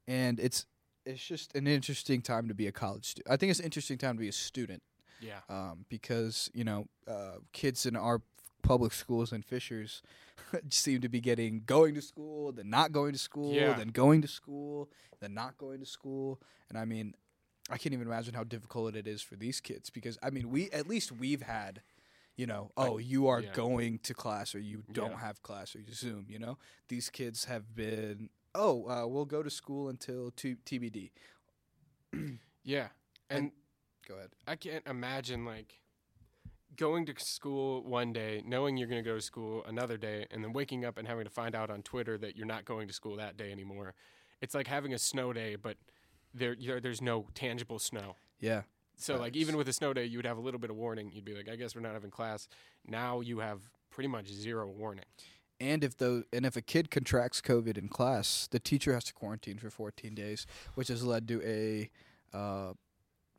[0.07, 0.65] and it's
[1.05, 3.31] it's just an interesting time to be a college student.
[3.31, 4.81] I think it's an interesting time to be a student
[5.21, 5.39] Yeah.
[5.49, 8.21] um, because you know uh, kids in our
[8.65, 10.01] public schools and Fishers
[10.69, 13.73] seem to be getting going to school, then not going to school, Yeah.
[13.73, 14.89] then going to school,
[15.19, 17.13] then not going to school, and I mean,
[17.69, 20.69] I can't even imagine how difficult it is for these kids because I mean, we
[20.71, 21.81] at least we've had.
[22.37, 23.53] You know, oh, you are yeah.
[23.53, 25.19] going to class or you don't Yeah.
[25.21, 26.25] have class or you Zoom.
[26.27, 26.57] You know,
[26.89, 31.11] these kids have been, oh, uh, we'll go to school until t- TBD.
[32.63, 32.87] Yeah.
[33.29, 33.51] And
[34.05, 34.31] Go ahead.
[34.45, 35.79] I can't imagine like
[36.77, 40.43] going to school one day, knowing you're going to go to school another day, and
[40.43, 42.93] then waking up and having to find out on Twitter that you're not going to
[42.93, 43.93] school that day anymore.
[44.41, 45.77] It's like having a snow day, but
[46.33, 48.15] there, there there's no tangible snow.
[48.39, 48.63] Yeah.
[48.97, 51.11] So like even with a snow day, you would have a little bit of warning.
[51.13, 52.47] You'd be like, I guess we're not having class.
[52.87, 53.59] Now you have
[53.89, 55.05] pretty much zero warning.
[55.59, 59.13] And if the and if a kid contracts COVID in class, the teacher has to
[59.13, 60.45] quarantine for 14 days,
[60.75, 61.89] which has led to a
[62.37, 62.73] uh,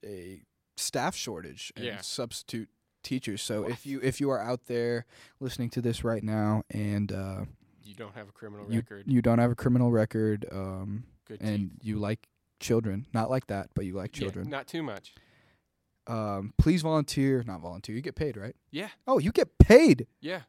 [0.04, 0.40] a
[0.76, 2.00] staff shortage and Yeah.
[2.00, 2.68] substitute
[3.06, 3.40] teachers.
[3.42, 5.06] So if you if you are out there
[5.40, 7.44] listening to this right now and uh,
[7.84, 9.04] You don't have a criminal you record.
[9.06, 11.80] you don't have a criminal record um, Good and teeth.
[11.88, 12.28] you like
[12.60, 15.14] children, not like that, but you like Yeah, children, not too much.
[16.06, 17.42] um, please volunteer.
[17.46, 17.94] Not volunteer.
[17.94, 18.54] You get paid, right?
[18.70, 20.06] Yeah, Oh, you get paid.
[20.20, 20.42] yeah.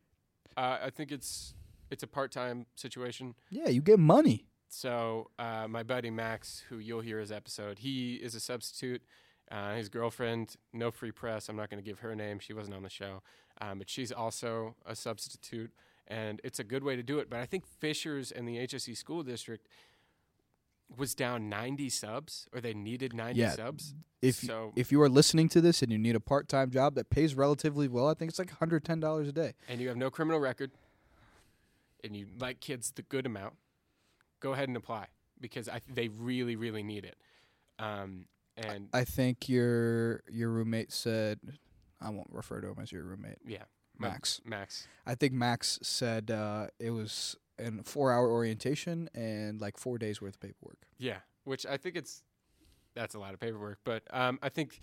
[0.55, 1.53] Uh, I think it's
[1.91, 3.35] it's a part time situation.
[3.49, 4.45] Yeah, you get money.
[4.69, 9.01] so uh, my buddy Max, who you'll hear his episode, he is a substitute.
[9.49, 11.47] Uh, his girlfriend, no free press.
[11.47, 12.39] I'm not going to give her name.
[12.39, 13.21] She wasn't on the show,
[13.61, 15.71] um, but she's also a substitute,
[16.07, 17.29] and it's a good way to do it.
[17.29, 19.67] But I think Fishers and the HSE school district
[20.97, 23.93] was down 90 subs, or they needed 90 Yeah, subs.
[24.21, 26.95] If so, if you are listening to this and you need a part time job
[26.95, 29.53] that pays relatively well, I think it's like hundred ten dollars a day.
[29.69, 30.71] and you have no criminal record,
[32.03, 33.53] and you like kids the good amount,
[34.39, 35.07] go ahead and apply
[35.39, 37.15] because I, they really, really need it.
[37.79, 38.25] Um,
[38.57, 41.39] and I think your your roommate said,
[42.01, 43.37] I won't refer to him as your roommate.
[43.45, 43.63] yeah,
[43.97, 44.41] Max.
[44.45, 44.87] Max.
[45.05, 50.21] I think Max said uh, it was a four hour orientation and like four days
[50.21, 50.77] worth of paperwork.
[50.97, 52.23] Yeah, which I think it's
[52.95, 54.79] that's a lot of paperwork, but um, I think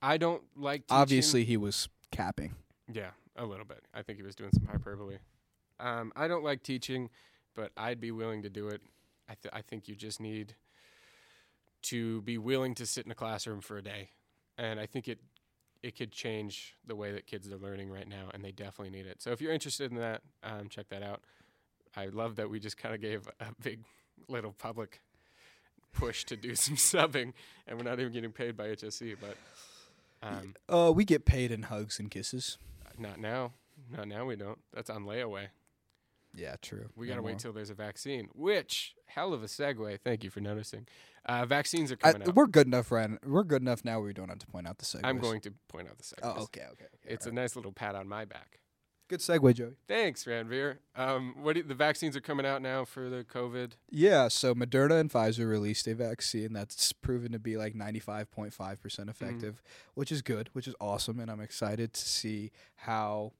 [0.00, 1.00] I don't like teaching.
[1.00, 2.54] Obviously, he was capping.
[2.92, 3.84] Yeah, a little bit.
[3.94, 5.18] I think he was doing some hyperbole.
[5.80, 7.08] Um, I don't like teaching,
[7.54, 8.80] but I'd be willing to do it.
[9.28, 10.54] I th- I think you just need
[11.82, 14.10] to be willing to sit in a classroom for a day,
[14.58, 15.18] and I think it
[15.82, 19.06] it could change the way that kids are learning right now, and they definitely need
[19.06, 19.20] it.
[19.20, 21.22] So if you're interested in that, um, check that out.
[21.96, 23.80] I love that we just kind of gave a big
[24.28, 25.00] little public
[25.92, 27.32] push to do some subbing,
[27.66, 29.36] and we're not even getting paid by HSE, but
[30.22, 32.58] um, Uh, we get paid in hugs and kisses.
[32.98, 33.52] not now.
[33.90, 34.24] Not now.
[34.24, 34.58] We don't.
[34.72, 35.48] That's on layaway.
[36.34, 36.88] Yeah, true.
[36.96, 38.28] We No got to wait till there's a vaccine.
[38.34, 39.98] Which hell of a segue.
[40.00, 40.86] Thank you for noticing.
[41.26, 42.34] Uh, vaccines are I, coming out.
[42.34, 43.18] we're good enough, Ryan.
[43.24, 44.00] We're good enough now.
[44.00, 45.00] We don't have to point out the segues.
[45.04, 46.20] I'm going to point out the segues.
[46.22, 46.84] Oh, okay, okay.
[46.84, 48.58] okay It's a nice little pat on my back.
[49.08, 49.76] good segue, Joey.
[49.86, 50.78] Thanks, Ranveer.
[50.96, 53.72] Um, what do, the vaccines are coming out now for the COVID?
[53.90, 59.62] Yeah, so Moderna and Pfizer released a vaccine that's proven to be like 95.5% effective,
[59.94, 61.20] which is good, which is awesome.
[61.20, 63.32] And I'm excited to see how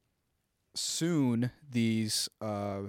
[0.75, 2.81] soon these uh,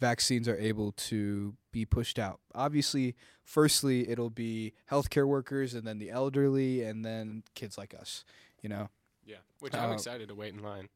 [0.00, 2.40] vaccines are able to be pushed out.
[2.54, 3.14] Obviously,
[3.44, 8.24] firstly, it'll be healthcare workers and then the elderly and then kids like us,
[8.62, 8.88] you know?
[9.24, 10.88] Yeah, which I'm Uh, excited to wait in line.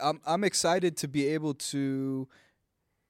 [0.00, 2.28] I'm I'm excited to be able to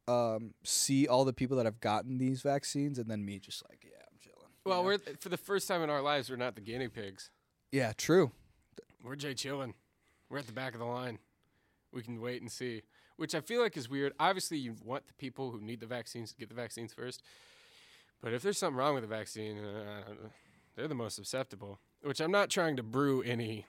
[0.07, 3.81] um, see all the people that have gotten these vaccines, and then me just like,
[3.85, 4.39] yeah, I'm chilling.
[4.65, 4.87] you Well, know?
[4.87, 7.31] we're for the first time in our lives, we're not the guinea pigs.
[7.73, 8.31] yeah, true.
[9.05, 9.75] We're Jay chilling.
[10.31, 11.19] We're at the back of the line.
[11.93, 12.83] We can wait and see,
[13.17, 14.13] which I feel like is weird.
[14.21, 17.23] Obviously, you want the people who need the vaccines to get the vaccines first.
[18.21, 20.03] But if there's something wrong with the vaccine, uh,
[20.77, 21.79] they're the most susceptible.
[22.03, 23.67] Which I'm not trying to brew any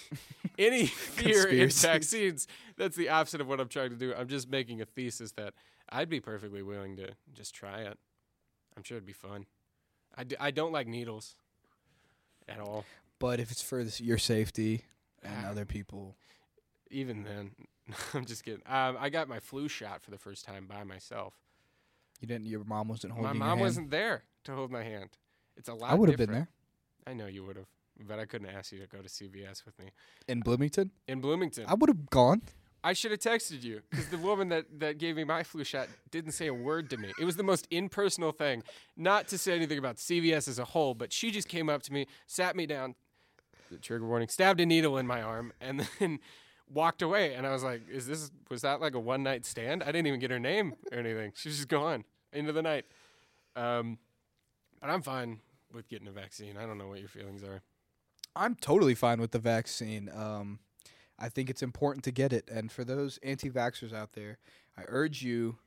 [0.58, 2.46] any fear in vaccines.
[2.76, 4.14] That's the opposite of what I'm trying to do.
[4.14, 5.52] I'm just making a thesis that
[5.90, 7.98] I'd be perfectly willing to just try it.
[8.76, 9.46] I'm sure it'd be fun.
[10.16, 11.34] I, d- I don't like needles
[12.48, 12.84] at all.
[13.18, 14.84] But if it's for this, your safety
[15.22, 15.50] and Ah.
[15.50, 16.16] other people,
[16.90, 17.50] even then,
[18.14, 18.62] I'm just kidding.
[18.66, 21.34] Um, I got my flu shot for the first time by myself.
[22.20, 22.46] you didn't.
[22.46, 23.38] Your mom wasn't holding.
[23.38, 25.10] my mom wasn't there to hold my hand.
[25.56, 25.90] It's a lot.
[25.90, 26.48] I would have been there
[27.06, 27.66] I know you would have,
[28.06, 29.86] but I couldn't ask you to go to CVS with me
[30.28, 30.90] in Bloomington.
[31.06, 31.64] in Bloomington.
[31.68, 32.42] I would have gone.
[32.82, 35.88] I should have texted you because the woman that, that gave me my flu shot
[36.10, 37.12] didn't say a word to me.
[37.20, 38.62] It was the most impersonal thing.
[38.96, 41.92] Not to say anything about CVS as a whole, but she just came up to
[41.92, 42.94] me, sat me down,
[43.70, 46.20] the trigger warning, stabbed a needle in my arm, and then
[46.72, 47.34] walked away.
[47.34, 50.06] And I was like, "Is this was that like a one night stand?" I didn't
[50.06, 51.32] even get her name or anything.
[51.34, 52.86] She was just gone into the night.
[53.54, 53.98] Um,
[54.80, 55.40] but I'm fine
[55.72, 56.56] with getting a vaccine.
[56.56, 57.62] I don't know what your feelings are.
[58.34, 60.10] I'm totally fine with the vaccine.
[60.14, 60.60] Um,
[61.18, 62.48] I think it's important to get it.
[62.50, 64.38] And for those anti vaxxers out there,
[64.76, 65.58] I urge you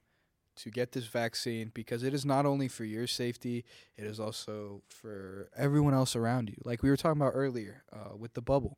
[0.58, 3.64] to get this vaccine because it is not only for your safety,
[3.96, 6.58] it is also for everyone else around you.
[6.64, 8.78] Like we were talking about earlier uh, with the bubble,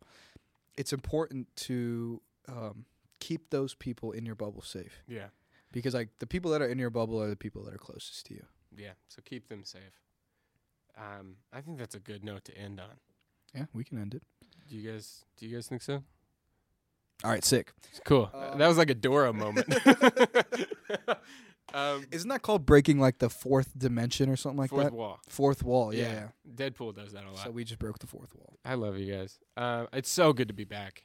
[0.81, 2.85] it's important to um,
[3.19, 5.27] keep those people in your bubble safe Yeah,
[5.71, 8.25] because like the people that are in your bubble are the people that are closest
[8.27, 8.45] to you.
[8.75, 8.93] yeah.
[9.07, 9.95] So keep them safe.
[10.97, 12.97] Um, I think that's a good note to end on.
[13.55, 14.23] Yeah, we can end it.
[14.69, 16.03] Do you guys do you guys think so?
[17.23, 17.71] All right, sick.
[18.05, 18.29] Cool.
[18.57, 19.67] that was like a Dora moment.
[21.73, 24.93] um, Isn't that called breaking like the fourth dimension or something like fourth that?
[24.93, 25.19] wall.
[25.27, 26.11] Fourth wall, yeah.
[26.13, 26.27] yeah.
[26.55, 27.43] Deadpool does that a lot.
[27.43, 28.57] So we just broke the fourth wall.
[28.65, 29.39] I love you guys.
[29.57, 31.03] Um, it's so good to be back.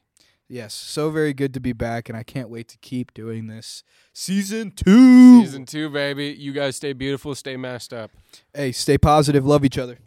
[0.49, 3.83] Yes, so very good to be back, and I can't wait to keep doing this.
[4.13, 5.41] Season two.
[5.41, 6.27] Season two, baby.
[6.39, 8.13] You guys stay beautiful, stay masked up.
[8.55, 9.99] Hey, stay positive, love each other.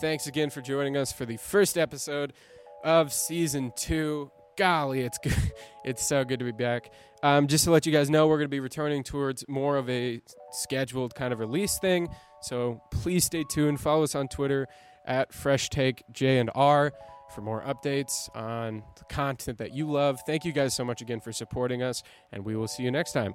[0.00, 2.32] Thanks again for joining us for the first episode
[2.82, 4.30] of season two.
[4.56, 5.34] Golly, it's good.
[5.82, 6.92] It's so good to be back.
[7.22, 9.88] Um, just to let you guys know, we're going to be returning towards more of
[9.88, 10.20] a
[10.52, 12.08] scheduled kind of release thing.
[12.42, 13.80] So please stay tuned.
[13.80, 14.68] Follow us on Twitter
[15.06, 16.92] at Fresh Take J and R
[17.34, 20.20] for more updates on the content that you love.
[20.26, 23.12] Thank you guys so much again for supporting us, and we will see you next
[23.12, 23.34] time.